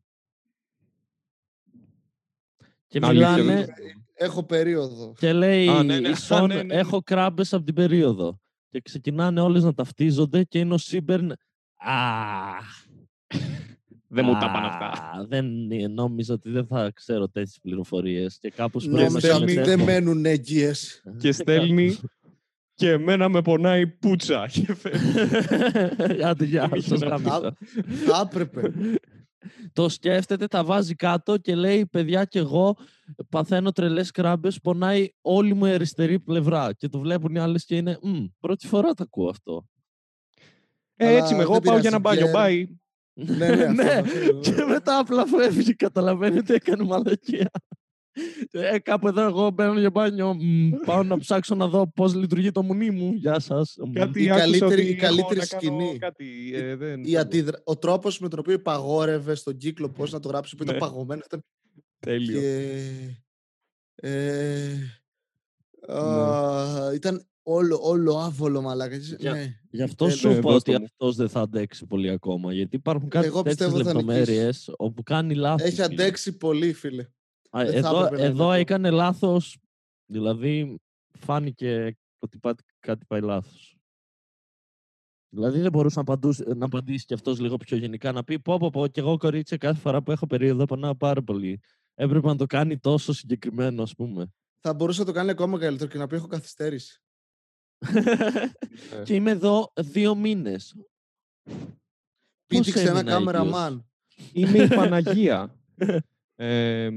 Και 2.88 2.99
Αλήθεια, 3.03 3.35
δεν 3.35 3.44
μιλάνε 3.44 3.64
το- 3.64 3.72
Έχω 4.18 4.42
περίοδο. 4.44 5.12
και 5.18 5.33
λέει 5.33 5.68
Α, 5.68 5.83
ναι, 5.83 5.99
ναι, 6.01 6.09
η 6.09 6.11
α, 6.11 6.16
Σον, 6.16 6.46
ναι, 6.46 6.55
ναι, 6.55 6.62
ναι. 6.62 6.75
έχω 6.75 7.03
κράμπες 7.03 7.53
από 7.53 7.64
την 7.64 7.75
περίοδο. 7.75 8.40
Και 8.70 8.81
ξεκινάνε 8.81 9.40
όλες 9.40 9.62
να 9.64 9.75
ταυτίζονται 9.75 10.44
και 10.44 10.59
είναι 10.59 10.75
ο 10.75 10.79
Σίμπερν 10.79 11.33
«Αχ, 11.79 12.85
Δεν 14.09 14.25
μου 14.25 14.33
τα 14.33 14.51
πάνε 14.51 14.66
αυτά. 14.66 14.87
α, 14.87 15.27
Δεν 15.29 15.70
ε, 15.70 15.87
νόμιζα 15.87 16.35
ότι 16.35 16.51
δεν 16.51 16.66
θα 16.66 16.90
ξέρω 16.94 17.29
τέτοιες 17.29 17.59
πληροφορίες 17.62 18.38
και 18.38 18.51
κάπως 18.51 18.85
πρέπει 18.85 18.96
να 19.03 19.09
Νόμιζα 19.09 19.35
ότι 19.37 19.49
συμμετέχω». 19.51 19.77
δεν 19.77 19.85
μένουν 19.85 20.25
έγκυες. 20.25 21.03
Και 21.18 21.33
στέλνει 21.33 21.96
και 22.75 22.90
εμένα 22.90 23.29
με 23.29 23.42
πονάει 23.42 23.87
πούτσα. 23.87 24.46
Και 24.53 24.75
φεύγει. 24.75 26.22
Άντε, 26.29 26.44
γεια 26.44 26.70
Είχε 26.75 26.88
σας 26.88 27.01
να 27.01 27.07
γάμισα. 27.09 27.57
Θα 28.07 28.29
έπρεπε. 28.31 28.72
Το 29.72 29.88
σκέφτεται, 29.88 30.46
τα 30.46 30.64
βάζει 30.64 30.94
κάτω 30.94 31.37
και 31.37 31.55
λέει 31.55 31.87
παιδιά 31.87 32.25
και 32.25 32.38
εγώ 32.38 32.77
παθαίνω 33.29 33.72
τρελές 33.72 34.11
κράμπες, 34.11 34.61
πονάει 34.61 35.09
όλη 35.20 35.55
μου 35.55 35.66
η 35.66 35.70
αριστερή 35.70 36.20
πλευρά. 36.20 36.72
Και 36.72 36.88
το 36.88 36.99
βλέπουν 36.99 37.35
οι 37.35 37.38
άλλες 37.38 37.64
και 37.64 37.77
είναι 37.77 37.99
«Μμ, 38.03 38.25
πρώτη 38.40 38.66
φορά 38.66 38.94
το 38.94 39.03
ακούω 39.03 39.29
αυτό. 39.29 39.66
Ε, 40.96 41.07
Αλλά 41.07 41.16
έτσι 41.16 41.33
είμαι 41.35 41.42
εγώ, 41.42 41.53
δεν 41.53 41.62
πάω 41.62 41.79
για 41.79 41.88
ένα 41.88 42.01
πειράζει, 42.01 42.31
μπάνιο. 42.31 42.33
Pierre. 42.35 42.66
Bye. 42.66 42.66
ναι, 43.37 43.49
ναι, 43.49 43.64
αυτό, 43.64 43.72
Ναι, 43.72 43.90
αυτό. 43.92 44.38
και 44.40 44.64
μετά 44.64 44.99
απλά 44.99 45.27
φεύγει, 45.27 45.75
καταλαβαίνετε, 45.75 46.55
έκανε 46.55 46.85
μαλακία. 46.85 47.51
Ε, 48.50 48.79
κάπου 48.79 49.09
εδώ 49.09 49.22
εγώ 49.22 49.50
μπαίνω 49.50 49.79
για 49.79 49.90
μπάνιο, 49.90 50.35
μ, 50.35 50.70
πάω 50.85 51.02
να 51.02 51.18
ψάξω 51.18 51.55
να 51.55 51.68
δω 51.68 51.92
πώς 51.94 52.14
λειτουργεί 52.14 52.50
το 52.50 52.62
μουνί 52.62 52.90
μου. 52.90 53.12
Γεια 53.12 53.38
σας. 53.38 53.76
Μ. 53.87 53.92
Κάτι 53.92 54.22
Η 54.24 54.31
άκουσα 54.31 54.44
καλύτερη- 54.44 54.72
ότι 54.72 54.83
η 54.83 54.90
έχω 54.90 55.00
καλύτερη 55.07 55.38
να 55.38 55.46
κάνω 55.46 55.62
σκηνή. 55.62 55.98
Κάτι, 55.98 56.50
ε, 56.55 56.76
δεν 56.76 57.00
Η 57.00 57.05
θέλω. 57.07 57.20
αντίδρα... 57.20 57.61
Ο 57.64 57.76
τρόπος 57.76 58.18
με 58.18 58.29
τον 58.29 58.38
οποίο 58.38 58.52
υπαγόρευε 58.52 59.35
στον 59.35 59.57
κύκλο 59.57 59.88
πώς 59.90 60.12
να 60.12 60.20
το 60.20 60.29
γράψει 60.29 60.57
που 60.57 60.62
ήταν 60.62 60.74
Ναι. 60.74 60.81
παγωμένο 60.81 61.22
ήταν. 61.26 61.44
Τέλειο. 61.98 62.40
Και... 62.40 62.90
Ε... 63.94 64.72
α, 65.92 66.92
ήταν 66.94 67.26
όλο, 67.42 67.79
όλο 67.83 68.18
άβολο 68.18 68.62
μαλάκα. 68.62 68.96
Για- 68.96 69.33
Ναι. 69.33 69.55
Γι' 69.70 69.83
αυτό 69.83 70.05
Ε, 70.07 70.11
σου 70.11 70.29
ναι, 70.29 70.35
είπα 70.35 70.50
δώσ' 70.50 70.55
ότι 70.61 70.72
το 70.72 70.79
μου. 70.79 70.85
αυτός 70.85 71.16
δεν 71.16 71.29
θα 71.29 71.40
αντέξει 71.40 71.87
πολύ 71.87 72.11
ακόμα. 72.11 72.52
Γιατί 72.52 72.76
υπάρχουν 72.76 73.09
κάτι 73.09 73.26
Εγώ 73.26 73.42
τέτοιες 73.42 73.57
πιστεύω 73.70 73.85
θα 73.85 73.94
νικήσει. 73.94 74.16
λεπτομέρειες 74.18 74.70
όπου 74.76 75.02
κάνει 75.02 75.35
λάθος. 75.35 75.62
Έχει 75.66 75.74
φίλε. 75.74 75.85
αντέξει 75.85 76.37
πολύ, 76.37 76.72
φίλε. 76.72 77.07
Α, 77.56 77.64
Δεν 77.64 77.82
θα 77.82 77.88
εδώ 77.88 77.96
έπρεπε 78.04 78.16
να 78.16 78.22
είναι 78.22 78.32
εδώ 78.32 78.44
αυτό. 78.44 78.58
έκανε 78.60 78.90
λάθος. 78.90 79.58
Δηλαδή 80.10 80.76
φάνηκε 81.18 81.96
ότι 82.18 82.38
πά- 82.38 82.62
κάτι 82.80 83.04
πάει 83.06 83.20
λάθος. 83.20 83.76
Δηλαδή 85.28 85.60
δεν 85.60 85.70
μπορούσε 85.72 85.94
να, 85.96 86.00
απαντούσε, 86.00 86.44
να 86.56 86.64
απαντήσει 86.64 87.04
κι 87.04 87.14
αυτός 87.14 87.40
λίγο 87.40 87.56
πιο 87.56 87.76
γενικά. 87.76 88.12
Να 88.12 88.24
πει 88.24 88.38
πω 88.40 88.58
πω 88.58 88.70
πω 88.70 88.86
και 88.86 89.00
εγώ 89.00 89.16
κορίτσια 89.16 89.56
κάθε 89.56 89.80
φορά 89.80 90.02
που 90.02 90.10
έχω 90.10 90.26
περίοδο 90.26 90.64
πονάω 90.64 90.94
πάρα 90.96 91.22
πολύ. 91.22 91.60
Έπρεπε 91.94 92.26
να 92.26 92.36
το 92.36 92.46
κάνει 92.46 92.78
τόσο 92.78 93.12
συγκεκριμένο 93.12 93.82
ας 93.82 93.94
πούμε. 93.94 94.32
Θα 94.60 94.74
μπορούσε 94.74 95.00
να 95.00 95.06
το 95.06 95.12
κάνει 95.12 95.30
ακόμα 95.30 95.58
καλύτερο 95.58 95.90
και 95.90 95.98
να 95.98 96.06
πει: 96.06 96.14
Έχω 96.16 96.26
καθυστέρηση. 96.26 97.00
Ε. 97.78 99.02
και 99.04 99.14
είμαι 99.14 99.30
εδώ 99.30 99.72
δύο 99.80 100.14
μήνες. 100.14 100.74
Πώς 101.42 101.56
Πήδηξε 102.46 102.80
ένα 102.80 102.88
έμεινα 102.88 102.98
έγκυος; 102.98 103.12
κάμεραμαν. 103.32 103.86
Είμαι 104.32 104.58
η 104.58 104.68
Παναγία. 104.68 105.54
Ε, 106.38 106.90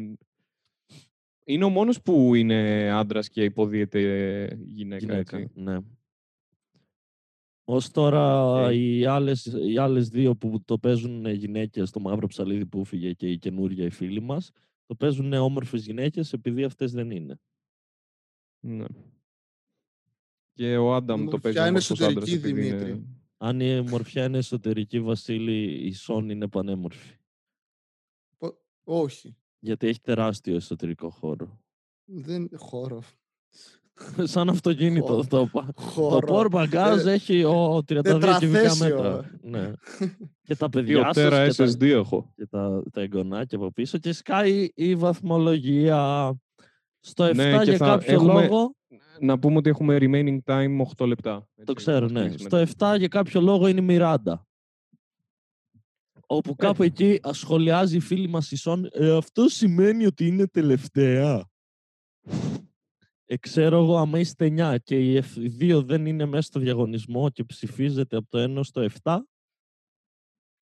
είναι 1.49 1.63
ο 1.63 1.69
μόνος 1.69 2.01
που 2.01 2.35
είναι 2.35 2.89
άντρας 2.91 3.29
και 3.29 3.43
υποδύεται 3.43 4.59
γυναίκα, 4.65 5.15
έτσι. 5.15 5.49
Ναι. 5.53 5.77
Ως 7.63 7.91
τώρα 7.91 8.45
Οκ. 8.45 8.73
οι, 8.73 9.05
άλλες, 9.05 9.45
οι 9.45 9.77
άλλες 9.77 10.09
δύο 10.09 10.35
που 10.35 10.61
το 10.65 10.77
παίζουν 10.77 11.25
γυναίκες, 11.25 11.91
το 11.91 11.99
μαύρο 11.99 12.27
ψαλίδι 12.27 12.65
που 12.65 12.79
έφυγε 12.79 13.13
και 13.13 13.31
η 13.31 13.37
καινούργια 13.37 13.85
η 13.85 13.89
φίλη 13.89 14.21
μας, 14.21 14.51
το 14.85 14.95
παίζουν 14.95 15.33
όμορφες 15.33 15.85
γυναίκες 15.85 16.33
επειδή 16.33 16.63
αυτές 16.63 16.91
δεν 16.91 17.11
είναι. 17.11 17.39
Ναι. 18.59 18.85
Και 20.53 20.77
ο 20.77 20.95
Άνταμ 20.95 21.17
το 21.17 21.23
Μορφιά 21.23 21.39
παίζει 21.41 21.59
είναι 21.59 21.67
όμορφος 21.67 22.01
άντρας 22.01 22.27
εσωτερική, 22.27 22.47
επειδή 22.47 22.67
είναι- 22.67 22.77
Δημήτρη. 22.77 23.07
Αν 23.37 23.59
η 23.59 23.77
ομορφιά 23.77 24.25
είναι 24.25 24.37
εσωτερική, 24.37 24.99
Βασίλη, 25.01 25.87
η 25.87 25.93
Σόν 25.93 26.29
είναι 26.29 26.47
πανέμορφη. 26.47 27.15
Όχι. 28.83 29.35
Γιατί 29.59 29.87
έχει 29.87 29.99
τεράστιο 30.01 30.55
εσωτερικό 30.55 31.09
χώρο. 31.09 31.59
Δεν 32.05 32.49
χώρο. 32.55 33.01
Σαν 34.23 34.49
αυτοκίνητο 34.49 35.05
Χώρο. 35.05 35.25
το 35.27 35.39
είπα. 35.39 35.73
Το 35.75 35.81
Χώρο. 35.81 36.27
Port 36.27 36.49
Bagage 36.51 37.05
Ε, 37.05 37.11
έχει 37.11 37.43
ο 37.43 37.77
32 37.77 37.83
κυβικά 37.85 38.01
τετραθέσιο. 38.01 38.85
μέτρα. 38.87 39.29
ναι. 39.41 39.71
και 40.41 40.55
τα 40.55 40.67
Δύο 40.69 40.81
παιδιά 40.81 41.03
σας 41.03 41.13
τέρα 41.15 41.47
και 41.49 41.53
τα, 41.55 41.65
SSD 41.65 41.81
έχω. 41.81 42.31
και 42.35 42.45
τα, 42.45 42.83
τα 42.91 43.01
εγγονάκια 43.01 43.57
από 43.57 43.71
πίσω 43.71 43.97
και 43.97 44.13
σκάει 44.13 44.69
η 44.75 44.95
βαθμολογία. 44.95 46.33
Στο 46.99 47.25
7 47.25 47.35
Ναι, 47.35 47.57
και 47.57 47.63
για 47.63 47.77
θα 47.77 47.85
κάποιο 47.85 48.13
έχουμε- 48.13 48.47
λόγο, 48.47 48.75
Να 49.19 49.39
πούμε 49.39 49.57
ότι 49.57 49.69
έχουμε 49.69 49.97
remaining 49.99 50.37
time 50.45 50.85
8 50.97 51.07
λεπτά. 51.07 51.37
το 51.39 51.61
Έτσι, 51.61 51.73
ξέρω, 51.73 52.01
μας 52.01 52.11
ναι. 52.11 52.27
κλείσει 52.27 52.43
Στο 52.45 52.57
μετά. 52.57 52.95
7 52.95 52.97
για 52.97 53.07
κάποιο 53.07 53.41
λόγο 53.41 53.67
είναι 53.67 53.79
η 53.79 53.83
Μιράντα. 53.83 54.47
Όπου 56.31 56.55
κάπου 56.55 56.83
εκεί 56.83 57.19
σχολιάζει 57.31 57.95
η 57.95 57.99
φίλη 57.99 58.27
μας 58.27 58.51
η 58.51 58.55
Σον, 58.55 58.89
«Ε, 58.91 59.15
αυτό 59.17 59.47
σημαίνει 59.47 60.05
ότι 60.05 60.27
είναι 60.27 60.47
τελευταία. 60.47 61.49
Ε, 63.25 63.37
ξέρω 63.37 63.77
εγώ, 63.83 63.97
άμα 63.97 64.19
είστε 64.19 64.45
9 64.45 64.75
και 64.83 64.99
οι 64.99 65.23
F- 65.23 65.37
οι 65.41 65.47
δύο 65.47 65.81
δεν 65.83 66.05
είναι 66.05 66.25
μέσα 66.25 66.41
στο 66.41 66.59
διαγωνισμό 66.59 67.29
και 67.29 67.43
ψηφίζετε 67.43 68.15
από 68.17 68.27
το 68.29 68.39
1 68.59 68.63
στο 68.63 68.81
7, 69.03 69.17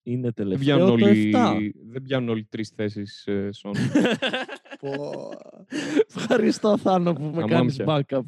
είναι 0.04 0.22
Δεν 0.22 0.34
τελευταίο 0.34 0.76
πιάνουν 0.78 1.00
το 1.00 1.06
όλοι, 1.06 1.32
7. 1.36 1.72
δεν 1.92 2.02
πιάνουν 2.02 2.30
όλοι 2.30 2.46
τρεις 2.46 2.70
θέσεις 2.70 3.26
ε, 3.28 3.50
Σον. 3.52 3.74
Πω. 4.80 5.30
Ευχαριστώ 6.16 6.78
Θάνο 6.78 7.14
που 7.14 7.24
με 7.36 7.44
κάνεις 7.46 7.80
Αμάμια. 7.80 8.06
backup. 8.10 8.24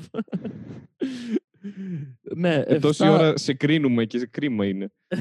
Ναι, 2.35 2.55
Ε, 2.67 2.79
τόση 2.79 3.03
7 3.07 3.09
ώρα 3.11 3.37
σε 3.37 3.53
κρίνουμε 3.53 4.05
και 4.05 4.17
σε 4.19 4.25
κρίμα 4.27 4.65
είναι. 4.65 4.91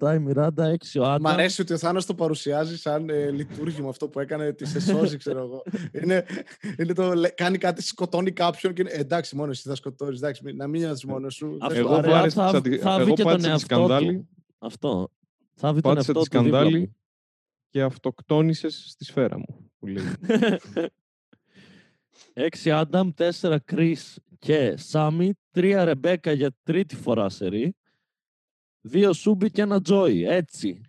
7 0.00 0.14
η 0.14 0.18
Μιράντα, 0.18 0.76
6 0.94 1.00
ο 1.00 1.04
Άνταμ. 1.04 1.22
Μ' 1.22 1.26
αρέσει 1.26 1.60
ότι 1.60 1.72
ο 1.72 1.78
Θάνος 1.78 2.06
το 2.06 2.14
παρουσιάζει 2.14 2.78
σαν 2.78 3.08
ε, 3.08 3.30
λειτουργήμα 3.30 3.88
αυτό 3.88 4.08
που 4.08 4.20
έκανε 4.20 4.52
τη 4.52 4.66
σε 4.66 4.80
σώζει, 4.80 5.16
ξέρω 5.16 5.38
εγώ. 5.38 5.62
είναι, 6.02 6.24
είναι 6.78 6.92
το, 6.92 7.12
λέ- 7.14 7.34
κάνει 7.34 7.58
κάτι, 7.58 7.82
σκοτώνει 7.82 8.32
κάποιον 8.32 8.72
και 8.74 8.80
είναι, 8.82 8.90
«Ε, 8.90 8.98
εντάξει, 9.00 9.36
μόνο 9.36 9.50
εσύ 9.50 9.68
θα 9.68 9.74
σκοτώνεις, 9.74 10.18
εντάξει, 10.18 10.42
μην- 10.44 10.56
να 10.56 10.66
μην 10.66 10.80
νιώθεις 10.80 11.04
μόνος 11.04 11.34
σου. 11.34 11.56
Αυτό, 11.60 11.74
δεν 11.74 11.78
Εγώ 11.84 11.94
σου 11.94 12.00
ρε, 12.00 12.14
αρέσει». 12.16 12.36
βάρεσα 12.36 12.50
θα, 12.50 12.60
τη- 12.60 12.78
θα 12.78 12.94
εγώ 12.94 13.04
βρει 13.04 13.12
και 13.12 13.22
τον 13.22 13.30
πάτησα 13.30 13.46
τη 13.46 13.50
εαυτό 13.52 13.64
σκανδάλη. 13.74 14.16
του. 14.16 14.28
Αυτό. 14.58 15.10
Θα 15.54 15.72
βρει 15.72 15.80
τον 15.82 15.94
Πάτησα 15.94 16.12
εαυτό 16.12 16.22
τη 16.22 16.28
του 16.28 16.42
δίπλα 16.42 16.58
σκανδάλη 16.58 16.78
μου. 16.80 16.96
και 17.70 17.82
αυτοκτόνησες 17.82 18.84
στη 18.88 19.04
σφαίρα 19.04 19.38
μου. 19.38 19.70
Που 19.78 19.86
λέει. 19.86 20.04
6 22.62 22.68
Άνταμ, 22.80 23.10
4 23.40 23.56
Chris 23.72 23.96
και 24.38 24.76
Σάμι, 24.76 25.32
3 25.52 25.80
Ρεμπέκα 25.84 26.32
για 26.32 26.50
τρίτη 26.62 26.96
φορά 26.96 27.28
σε 27.28 27.48
ρί, 27.48 27.76
2 28.92 29.10
Σούμπι 29.14 29.50
και 29.50 29.62
ένα 29.62 29.80
Τζόι. 29.80 30.24
Έτσι. 30.24 30.80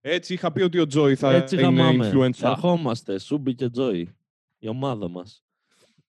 Έτσι 0.00 0.32
είχα 0.34 0.52
πει 0.52 0.62
ότι 0.62 0.78
ο 0.78 0.86
Τζόι 0.86 1.14
θα 1.14 1.32
Έτσι 1.32 1.54
είναι 1.54 1.62
γαμάμε. 1.64 2.10
influencer. 2.14 2.42
Ερχόμαστε, 2.42 3.18
Σούμπι 3.18 3.54
και 3.54 3.68
Τζόι. 3.70 4.16
Η 4.58 4.68
ομάδα 4.68 5.08
μας. 5.08 5.44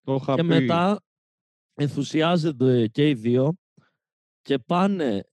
Το 0.03 0.13
είχα 0.13 0.35
και 0.35 0.41
πει. 0.41 0.47
μετά 0.47 1.01
ενθουσιάζονται 1.73 2.87
και 2.87 3.09
οι 3.09 3.13
δύο 3.13 3.53
και 4.41 4.57
πάνε, 4.59 5.23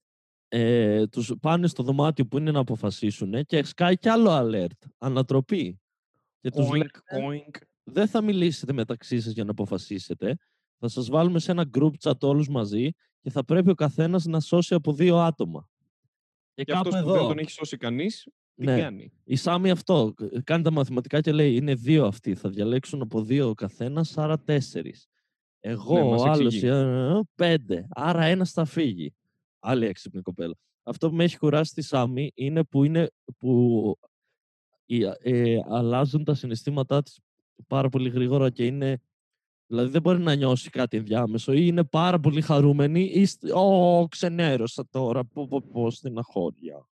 ε, 0.47 1.07
τους, 1.07 1.33
πάνε 1.41 1.67
στο 1.67 1.83
δωμάτιο 1.83 2.25
που 2.25 2.37
είναι 2.37 2.51
να 2.51 2.59
αποφασίσουν 2.59 3.45
και 3.45 3.63
σκάει 3.63 3.97
κι 3.97 4.09
άλλο 4.09 4.29
alert, 4.31 4.87
ανατροπή. 4.97 5.79
Και 6.39 6.49
τους 6.49 6.67
Oink, 6.67 6.71
λένε, 6.71 6.89
oink. 7.27 7.55
δεν 7.83 8.07
θα 8.07 8.21
μιλήσετε 8.21 8.73
μεταξύ 8.73 9.19
σας 9.19 9.33
για 9.33 9.43
να 9.43 9.51
αποφασίσετε. 9.51 10.37
Θα 10.83 10.87
σας 10.87 11.09
βάλουμε 11.09 11.39
σε 11.39 11.51
ένα 11.51 11.69
group 11.77 11.91
chat 12.01 12.19
όλους 12.19 12.49
μαζί 12.49 12.89
και 13.21 13.29
θα 13.29 13.43
πρέπει 13.45 13.69
ο 13.69 13.75
καθένας 13.75 14.25
να 14.25 14.39
σώσει 14.39 14.73
από 14.73 14.93
δύο 14.93 15.17
άτομα. 15.17 15.69
Και, 16.53 16.63
Και 16.63 16.71
κάπου 16.71 16.87
αυτός 16.87 17.01
που 17.03 17.09
εδώ, 17.09 17.19
δεν 17.19 17.27
τον 17.27 17.37
έχει 17.37 17.51
σώσει 17.51 17.77
κανείς, 17.77 18.27
τι 18.55 18.65
Ναι. 18.65 18.77
κάνει; 18.79 19.11
η 19.23 19.35
Σάμι 19.35 19.69
αυτό, 19.71 20.13
ε, 20.31 20.41
κάνει 20.41 20.63
τα 20.63 20.71
μαθηματικά 20.71 21.21
και 21.21 21.31
λέει 21.31 21.55
είναι 21.55 21.73
δύο 21.75 22.05
αυτοί, 22.05 22.35
θα 22.35 22.49
διαλέξουν 22.49 23.01
από 23.01 23.21
δύο 23.23 23.49
ο 23.49 23.53
καθένας, 23.53 24.17
άρα 24.17 24.39
τέσσερις. 24.39 25.07
Εγώ, 25.59 25.93
Ναι, 25.97 26.03
μας 26.03 26.21
ο 26.21 26.25
άλλος, 26.25 26.39
εξηγεί. 26.53 26.67
ε, 26.67 27.19
πέντε, 27.35 27.87
άρα 27.89 28.23
ένας 28.23 28.51
θα 28.51 28.65
φύγει. 28.65 29.13
Άλλη 29.59 29.85
έξυπνη 29.85 30.21
κοπέλα. 30.21 30.55
Αυτό 30.83 31.09
που 31.09 31.15
με 31.15 31.23
έχει 31.23 31.37
κουράσει 31.37 31.73
τη 31.73 31.81
Σάμι 31.81 32.31
είναι 32.33 32.63
που, 32.63 32.83
είναι, 32.83 33.09
που 33.37 33.95
η- 34.85 35.03
ε, 35.19 35.59
αλλάζουν 35.69 36.23
τα 36.23 36.33
συναισθήματά 36.33 37.01
της 37.01 37.19
πάρα 37.67 37.89
πολύ 37.89 38.09
γρήγορα 38.09 38.49
και 38.49 38.65
είναι 38.65 39.01
Δηλαδή 39.71 39.89
δεν 39.89 40.01
μπορεί 40.01 40.19
να 40.19 40.33
νιώσει 40.35 40.69
κάτι 40.69 40.97
ενδιάμεσο 40.97 41.53
ή 41.53 41.59
είναι 41.63 41.83
πάρα 41.83 42.19
πολύ 42.19 42.41
χαρούμενη 42.41 43.01
ή 43.03 43.25
στ- 43.25 43.51
«Ω, 43.55 44.07
ξενέρωσα 44.09 44.87
τώρα, 44.89 45.25
πω, 45.25 45.47
πω, 45.47 45.61
πω, 45.71 45.91
στεναχώρια». 45.91 46.87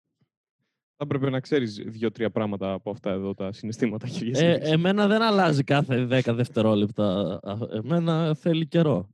Θα 0.96 1.04
έπρεπε 1.06 1.30
να 1.30 1.40
ξέρεις 1.40 1.76
δύο-τρία 1.76 2.32
πράγματα 2.32 2.74
από 2.74 2.90
αυτά 2.90 3.12
εδώ 3.12 3.34
τα 3.34 3.52
συναισθήματα. 3.52 4.08
κυρίες 4.08 4.42
Ε, 4.42 4.52
και 4.52 4.58
κύριοι. 4.60 4.72
εμένα 4.72 5.08
δεν 5.08 5.22
αλλάζει 5.22 5.64
κάθε 5.64 6.06
10 6.06 6.34
δευτερόλεπτα. 6.34 7.40
Α, 7.44 7.58
Εμένα 7.72 8.36
θέλει 8.36 8.68
καιρό. 8.68 9.10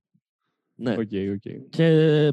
Ναι. 0.76 0.92
OK, 0.92 1.12
OK. 1.34 1.70
Και 1.70 1.88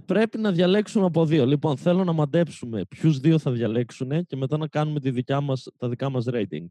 πρέπει 0.05 0.39
να 0.39 0.53
διαλέξουμε 0.53 1.05
από 1.07 1.27
δύο. 1.27 1.47
Λοιπόν, 1.47 1.77
θέλω 1.77 2.05
να 2.05 2.13
μαντέψουμε 2.13 2.85
ποιους 2.85 3.19
δύο 3.19 3.39
θα 3.39 3.51
διαλέξουν 3.51 4.25
και 4.27 4.37
μετά 4.37 4.57
να 4.57 4.69
κάνουμε 4.69 5.01
τη 5.01 5.11
δικιά 5.11 5.41
μας, 5.41 5.69
τα 5.77 5.89
δικά 5.89 6.09
μας 6.11 6.25
rating. 6.29 6.67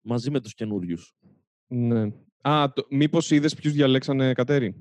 Μαζί 0.00 0.30
με 0.30 0.40
τους 0.40 0.54
καινούριους. 0.54 1.14
Ναι. 1.66 2.12
Α, 2.48 2.72
το, 2.72 2.86
μήπως 2.90 3.30
είδες 3.30 3.54
ποιους 3.54 3.72
διαλέξανε 3.72 4.32
Κατέρι. 4.32 4.74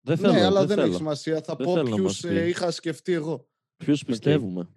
Δεν 0.00 0.16
θέλω, 0.16 0.32
ναι, 0.32 0.44
αλλά 0.44 0.58
δεν 0.58 0.66
δεν, 0.66 0.76
θέλω. 0.76 0.88
έχει 0.88 0.96
σημασία. 0.96 1.42
Θα 1.42 1.54
Δεν 1.56 1.66
πω 1.66 1.72
θέλω 1.72 1.88
να 1.88 1.94
ποιους 1.94 2.22
μας 2.22 2.32
πει. 2.32 2.48
είχα 2.48 2.70
σκεφτεί 2.70 3.12
εγώ. 3.12 3.48
Ποιους 3.76 4.04
πιστεύουμε; 4.04 4.68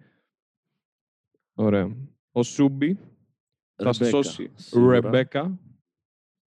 Ωραία. 1.54 1.96
Ο 2.32 2.42
Σούμπι 2.42 2.94
θα 3.74 3.84
Ρεμπέκα, 3.84 4.08
σώσει 4.08 4.50
σίγουρα. 4.54 5.00
Ρεμπέκα 5.00 5.58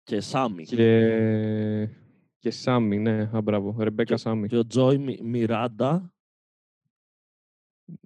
Και 0.04 0.20
Σάμι. 0.22 0.64
και... 0.66 1.90
και 2.38 2.50
Σάμι. 2.50 3.00
Ναι, 3.00 3.30
α, 3.36 3.42
μπράβο. 3.42 3.76
Ρεμπέκα 3.84 4.14
Και- 4.14 4.20
Σάμι. 4.20 4.48
Και 4.48 4.58
ο 4.58 4.66
Τζόι 4.68 4.98
Μι- 4.98 5.22
Μιράντα. 5.22 6.14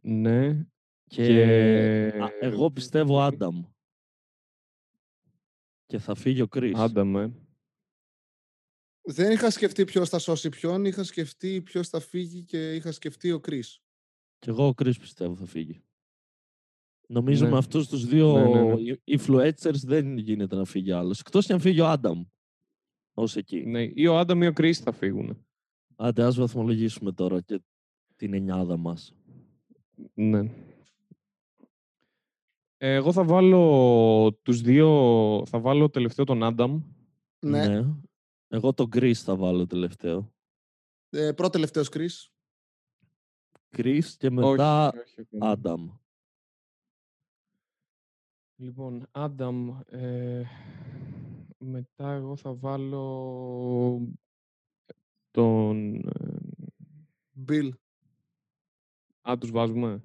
Ναι. 0.02 0.54
Και, 1.06 1.26
Και- 1.26 2.22
Α, 2.24 2.28
εγώ 2.40 2.72
πιστεύω 2.72 3.22
Άνταμ. 3.22 3.64
Και 5.90 5.98
θα 5.98 6.16
φύγει 6.16 6.42
ο 6.42 6.48
Κρίς. 6.48 6.74
Άνταμ, 6.78 7.16
ε. 7.18 7.34
Δεν 9.02 9.32
είχα 9.32 9.50
σκεφτεί 9.50 9.86
ποιος 9.86 10.10
θα 10.10 10.20
σώσει 10.20 10.50
ποιον, 10.50 10.86
είχα 10.86 11.04
σκεφτεί 11.04 11.62
ποιος 11.62 11.90
θα 11.90 12.00
φύγει 12.00 12.44
και 12.44 12.76
είχα 12.76 12.92
σκεφτεί 12.92 13.32
ο 13.32 13.40
Κρι. 13.40 13.64
Και 14.40 14.50
εγώ 14.50 14.68
ο 14.68 14.74
Κρίς 14.74 14.98
πιστεύω 15.00 15.36
θα 15.36 15.46
φύγει. 15.46 15.82
Νομίζω 17.08 17.44
Ναι. 17.46 17.52
με 17.52 17.58
αυτούς 17.58 17.88
τους 17.88 18.06
δύο 18.06 18.38
Ναι, 18.38 18.62
ναι, 18.62 18.74
ναι. 18.74 18.82
οι- 18.82 19.02
influencers 19.20 19.76
δεν 19.84 20.18
γίνεται 20.18 20.56
να 20.56 20.66
φύγει 20.66 20.92
άλλος. 20.92 21.20
Εκτός 21.20 21.46
και 21.46 21.54
αν 21.54 21.60
φύγει 21.60 21.80
ο 21.82 21.88
Άνταμ. 21.88 22.24
Ως 23.14 23.36
εκεί. 23.36 23.66
Ναι. 23.66 23.84
Ή 23.94 24.08
ο 24.08 24.18
Άνταμ 24.18 24.42
ή 24.42 24.48
ο 24.48 24.54
Κρίς 24.54 24.80
θα 24.80 24.92
φύγουν. 24.92 25.46
Άντε, 25.96 26.24
ας 26.24 26.36
βαθμολογήσουμε 26.36 27.12
τώρα 27.12 27.42
και 27.42 27.62
την 28.16 28.34
εννιάδα 28.34 28.78
μας. 28.78 29.14
Ναι. 30.14 30.52
Ε, 32.82 32.94
Εγώ 32.94 33.12
θα 33.12 33.24
βάλω 33.24 34.40
τους 34.42 34.62
δύο... 34.62 34.88
Θα 35.46 35.60
βάλω 35.60 35.90
τελευταίο 35.90 36.26
τον 36.26 36.44
Άνταμ. 36.44 36.84
Ναι. 37.40 37.86
Εγώ 38.48 38.74
τον 38.74 38.90
Κρίς 38.90 39.24
θα 39.24 39.36
βάλω 39.36 39.68
τελευταίο. 39.68 40.34
Ε, 41.10 41.32
πρώτο 41.32 41.50
τελευταίος 41.50 41.90
Κρι. 41.90 42.10
Κρίς 43.70 44.18
και 44.18 44.30
μετά 44.30 44.88
Όχι, 44.88 45.00
όχι, 45.00 45.22
ακόμα. 45.22 45.52
Άνταμ. 45.52 45.90
Λοιπόν, 48.56 49.08
Άνταμ, 49.12 49.80
ε, 49.86 50.44
μετά 51.58 52.12
εγώ 52.12 52.36
θα 52.36 52.56
βάλω 52.56 54.08
τον... 55.32 55.96
ε, 55.96 56.38
Μπιλ. 57.32 57.74
Α, 59.30 59.38
τους 59.40 59.52
βάζουμε. 59.52 60.04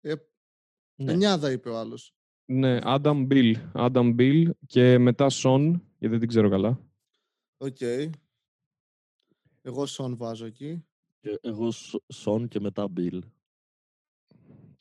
Ε, 0.00 0.14
Ναι. 1.00 1.12
Εννιάδα 1.12 1.50
είπε 1.52 1.68
ο 1.68 1.78
άλλος. 1.78 2.14
Ναι, 2.44 2.78
Άνταμ 2.82 3.24
Μπιλ. 3.26 3.58
Άνταμ 3.72 4.10
Μπιλ 4.14 4.54
και 4.66 4.98
μετά 4.98 5.28
Σον, 5.28 5.64
γιατί 5.70 6.08
δεν 6.08 6.18
την 6.18 6.28
ξέρω 6.28 6.48
καλά. 6.50 6.80
Οκ. 7.56 7.80
Εγώ 9.62 9.86
Σον 9.86 10.16
βάζω 10.16 10.46
εκεί. 10.46 10.84
Και 11.20 11.38
εγώ 11.42 11.70
Σ- 11.70 12.02
Σον 12.12 12.48
και 12.48 12.60
μετά 12.60 12.88
Μπιλ. 12.88 13.22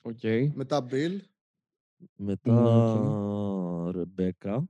Οκ. 0.01 0.23
Μετά 0.53 0.81
Μπιλ. 0.81 1.23
Μετά 2.15 3.91
Ρεμπέκα. 3.91 4.69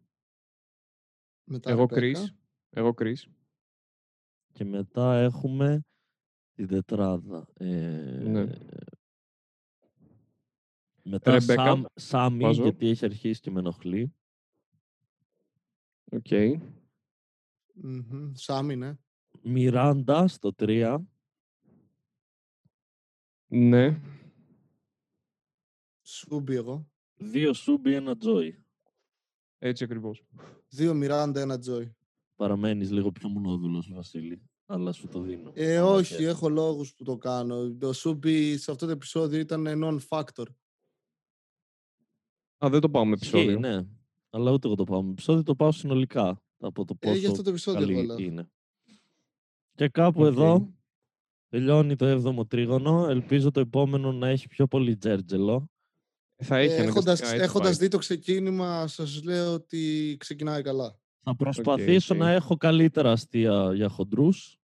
Μετά 1.43 1.69
Εγώ 1.71 1.79
Ρεμπέκα. 1.79 1.95
Κρίς. 1.99 2.35
Εγώ 2.69 2.93
Κρίς. 2.93 3.27
Και 4.51 4.63
μετά 4.63 5.15
έχουμε 5.17 5.85
την 6.53 6.67
τετράδα. 6.67 7.47
Ε, 7.53 7.67
Ναι. 8.27 8.47
Μετά 11.03 11.31
Ρεμπέκα, 11.31 11.63
Σάμ, 11.63 11.83
Σάμι, 11.95 12.43
βάζω. 12.43 12.61
γιατί 12.61 12.87
έχει 12.87 13.05
αρχίσει 13.05 13.41
και 13.41 13.51
με 13.51 13.59
ενοχλεί. 13.59 14.13
Οκ. 16.11 16.27
Μμμ. 17.73 18.31
Σάμι, 18.33 18.75
ναι. 18.75 18.97
Μιράντα 19.41 20.27
στο 20.27 20.53
3. 20.57 20.97
Ναι. 23.47 23.99
Σούμπι 26.01 26.55
εγώ. 26.55 26.89
Δύο 27.17 27.53
Σούμπι, 27.53 27.93
ένα 27.93 28.17
Τζόι. 28.17 28.63
Έτσι 29.57 29.83
ακριβώς. 29.83 30.23
Δύο 30.69 30.93
Μιράντα, 30.93 31.41
ένα 31.41 31.59
Τζόι. 31.59 31.95
Παραμένεις 32.35 32.91
λίγο 32.91 33.11
πιο 33.11 33.29
μονόδουλος, 33.29 33.91
Βασίλη. 33.93 34.41
Αλλά 34.65 34.91
σου 34.91 35.07
το 35.07 35.21
δίνω. 35.21 35.51
Ε, 35.55 35.77
Αλλά 35.77 35.87
όχι, 35.87 36.15
και- 36.15 36.27
έχω 36.27 36.49
λόγους 36.49 36.93
που 36.95 37.03
το 37.03 37.17
κάνω. 37.17 37.73
Το 37.75 37.93
Σούμπι 37.93 38.57
σε 38.57 38.71
αυτό 38.71 38.85
το 38.85 38.91
επεισόδιο 38.91 39.39
ήταν 39.39 39.65
non-factor. 39.83 40.45
Α, 42.65 42.69
δεν 42.69 42.79
το 42.79 42.89
πάω 42.89 43.05
με 43.05 43.15
Ισχύει, 43.21 43.37
επεισόδιο. 43.37 43.59
ναι. 43.59 43.85
Αλλά 44.29 44.51
ούτε 44.51 44.67
εγώ 44.67 44.75
το 44.75 44.83
πάω 44.83 45.03
με 45.03 45.11
επεισόδιο, 45.11 45.43
το 45.43 45.55
πάω 45.55 45.71
συνολικά. 45.71 46.41
Από 46.59 46.85
το 46.85 46.93
Ε, 46.99 47.07
πόσο 47.07 47.19
γι' 47.19 47.25
αυτό 47.27 47.43
το 47.43 47.49
επεισόδιο 47.49 47.79
καλή 47.79 47.99
έβαλα. 47.99 48.21
είναι. 48.23 48.49
Και 49.75 49.87
κάπου 49.89 50.21
Οκ. 50.21 50.27
εδώ 50.27 50.73
τελειώνει 51.49 51.95
το 51.95 52.05
7ο 52.05 52.47
τρίγωνο. 52.49 53.07
Ελπίζω 53.09 53.51
το 53.51 53.59
επόμενο 53.59 54.11
να 54.11 54.27
έχει 54.27 54.47
πιο 54.47 54.67
πολύ 54.67 54.97
τζέρτζελο. 54.97 55.69
Θα 56.43 56.57
έχει 56.57 56.73
Ε, 56.73 56.75
έχοντας, 56.75 56.95
αναγκαστικά, 56.97 57.29
έτσι 57.31 57.43
έχοντας 57.43 57.69
πάει. 57.77 57.79
δει 57.79 57.87
το 57.87 57.97
ξεκίνημα, 57.97 58.87
σας 58.87 59.23
λέω 59.23 59.53
ότι 59.53 60.15
ξεκινάει 60.19 60.61
καλά. 60.61 60.99
Θα 61.23 61.35
προσπαθήσω 61.35 62.13
οκ. 62.13 62.19
να 62.19 62.29
έχω 62.31 62.57
καλύτερα 62.57 63.11
αστεία 63.11 63.73
για 63.73 63.89
χοντρούς. 63.89 64.57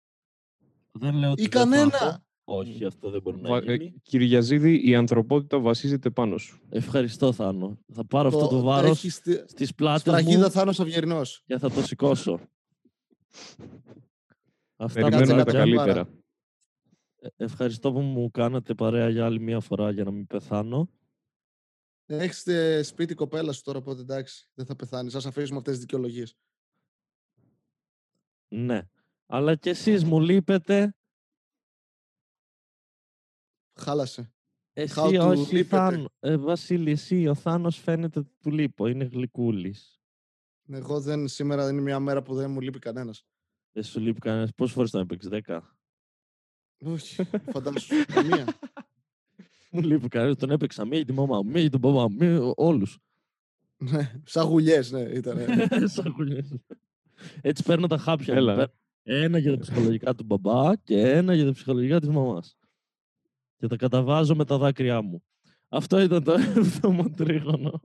Δεν 0.93 1.15
λέω 1.15 1.31
ότι 1.31 1.43
Ή 1.43 1.47
δεν 1.47 1.53
θα 1.69 1.77
έχω. 1.77 1.91
κανένα! 1.91 2.25
Όχι, 2.45 2.85
αυτό 2.85 3.11
δεν 3.11 3.23
μπορεί 3.23 3.41
να 3.41 3.49
Βα- 3.49 3.73
ε, 3.73 3.75
γίνει. 3.75 4.01
Κυριαζίδη, 4.03 4.89
η 4.89 4.95
ανθρωπότητα 4.95 5.59
βασίζεται 5.59 6.11
πάνω 6.11 6.39
σου. 6.39 6.61
Ευχαριστώ, 6.69 7.33
Θάνο. 7.33 7.79
Θα 7.93 8.05
πάρω 8.07 8.29
αυτό 8.29 8.47
το 8.49 8.61
βάρος 8.61 8.91
έχεις 8.91 9.15
στη- 9.15 9.45
στις 9.47 9.75
πλάτες 9.75 10.01
Σφραγίδα 10.01 10.45
μου 10.45 10.51
Θάνος 10.51 10.81
Αυγερινός. 10.81 11.43
και 11.47 11.59
θα 11.59 11.71
το 11.71 11.83
σηκώσω. 11.83 12.41
Αυτά 14.77 15.01
Περιμένουμε 15.01 15.27
τα 15.45 15.45
παιδάκια. 15.45 15.59
καλύτερα. 15.77 16.09
Ε, 17.17 17.29
Ευχαριστώ 17.37 17.93
που 17.93 18.01
μου 18.01 18.31
κάνατε 18.31 18.75
παρέα 18.75 19.09
για 19.09 19.25
άλλη 19.25 19.41
μία 19.41 19.61
φορά 19.61 19.91
για 19.91 20.05
να 20.05 20.11
μην 20.11 20.27
πεθάνω. 20.27 20.89
Έχεις 22.07 22.47
ε, 22.47 22.83
σπίτι 22.83 23.15
κοπέλα 23.15 23.53
σου 23.53 23.63
τώρα, 23.63 23.79
οπότε 23.79 24.01
εντάξει, 24.01 24.49
δεν 24.55 24.67
θα 24.67 24.77
πεθάνεις. 24.77 25.15
Ας 25.15 25.27
αφήσουμε 25.27 25.59
αυτές 25.59 25.73
τις 25.73 25.83
δικαιολογίες. 25.83 26.37
Ναι. 28.49 28.83
Αλλά 29.27 29.55
κι 29.55 29.69
εσείς 29.69 30.05
μου 30.05 30.21
λείπετε. 30.21 30.95
Χάλασε. 33.75 34.33
Εσύ 34.73 34.95
How 34.97 35.21
to 35.21 35.29
όχι, 35.29 35.55
λείπετε. 35.55 35.77
Θάνο. 35.77 36.09
Ε, 36.21 36.37
Βασίλη, 36.37 36.91
εσύ, 36.91 37.27
ο 37.29 37.35
Θάνος 37.35 37.77
φαίνεται 37.79 38.19
ότι 38.19 38.31
του 38.43 38.51
λείπω. 38.51 38.87
Είναι 38.87 39.05
γλυκούλης. 39.05 40.01
Εγώ 40.69 41.01
δεν, 41.01 41.29
σήμερα 41.29 41.69
είναι 41.71 41.81
μια 41.81 42.01
μέρα 42.01 42.23
που 42.23 42.35
δεν 42.35 42.51
μου 42.51 42.61
λείπει 42.61 42.79
κανένας. 42.79 43.27
Δεν 43.73 43.83
σου 43.83 44.01
λείπει 44.01 44.21
κανένας. 44.21 44.53
Πόσες 44.55 44.75
φορές 44.75 44.91
τον 44.91 45.01
έπαιξες, 45.01 45.31
10. 45.47 45.61
Όχι, 46.85 47.25
φαντάσου. 47.53 47.95
Καμία. 48.07 48.59
Μου 49.71 49.81
λείπει 49.83 50.09
κανένας. 50.09 50.37
Τον 50.37 50.51
έπαιξα 50.51 50.85
μία 50.85 50.97
για 50.97 51.07
τη 51.07 51.13
μαμά 51.13 51.37
μου, 51.43 51.51
μία 51.51 51.61
για 51.61 51.71
τον 51.71 51.81
παπά 51.81 52.09
μου, 52.11 52.17
μία- 52.19 52.53
όλους. 52.57 52.99
Ναι, 53.77 54.13
Σαν 54.25 54.47
γουλιές, 54.47 54.91
ναι, 54.91 55.01
ήταν. 55.01 55.39
Σαν 55.95 56.15
γουλιές. 56.17 56.55
Έτσι 57.41 57.63
παίρνω 57.63 57.87
τα 57.87 57.99
χάπια. 57.99 58.35
μου. 58.35 58.41
Έλα. 58.41 58.55
Παίρνω 58.55 58.73
Ένα 59.03 59.39
για 59.39 59.51
τα 59.53 59.59
ψυχολογικά 59.59 60.15
του 60.15 60.25
μπαμπά 60.25 60.77
και 60.77 61.01
ένα 61.01 61.35
για 61.35 61.45
τα 61.45 61.53
ψυχολογικά 61.53 62.01
της 62.01 62.09
μαμάς. 62.09 62.57
Και 63.63 63.69
τα 63.69 63.77
καταβάζω 63.77 64.35
με 64.35 64.45
τα 64.45 64.59
δάκρυά 64.59 65.03
μου. 65.03 65.23
Αυτό 65.69 66.01
ήταν 66.01 66.23
το 66.25 66.33
έβδομο 66.33 67.11
τρίγωνο. 67.17 67.81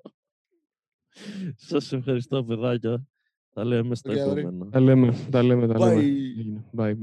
Σας 1.56 1.94
ευχαριστώ 1.94 2.44
παιδάκια. 2.44 3.08
Τα 3.54 3.66
λέμε 3.66 3.96
στα 3.96 4.12
Οκ, 4.12 4.28
ωραία. 4.28 4.44
επόμενα. 4.44 4.72
Τα 4.72 4.80
λέμε, 4.80 5.16
τα 5.32 5.44
λέμε, 5.44 5.68
τα 5.68 5.80
λέμε. 5.80 5.96
Bye. 5.96 6.04
Έγινε. 6.04 6.64
Bye, 6.78 6.92
bye. 6.92 6.98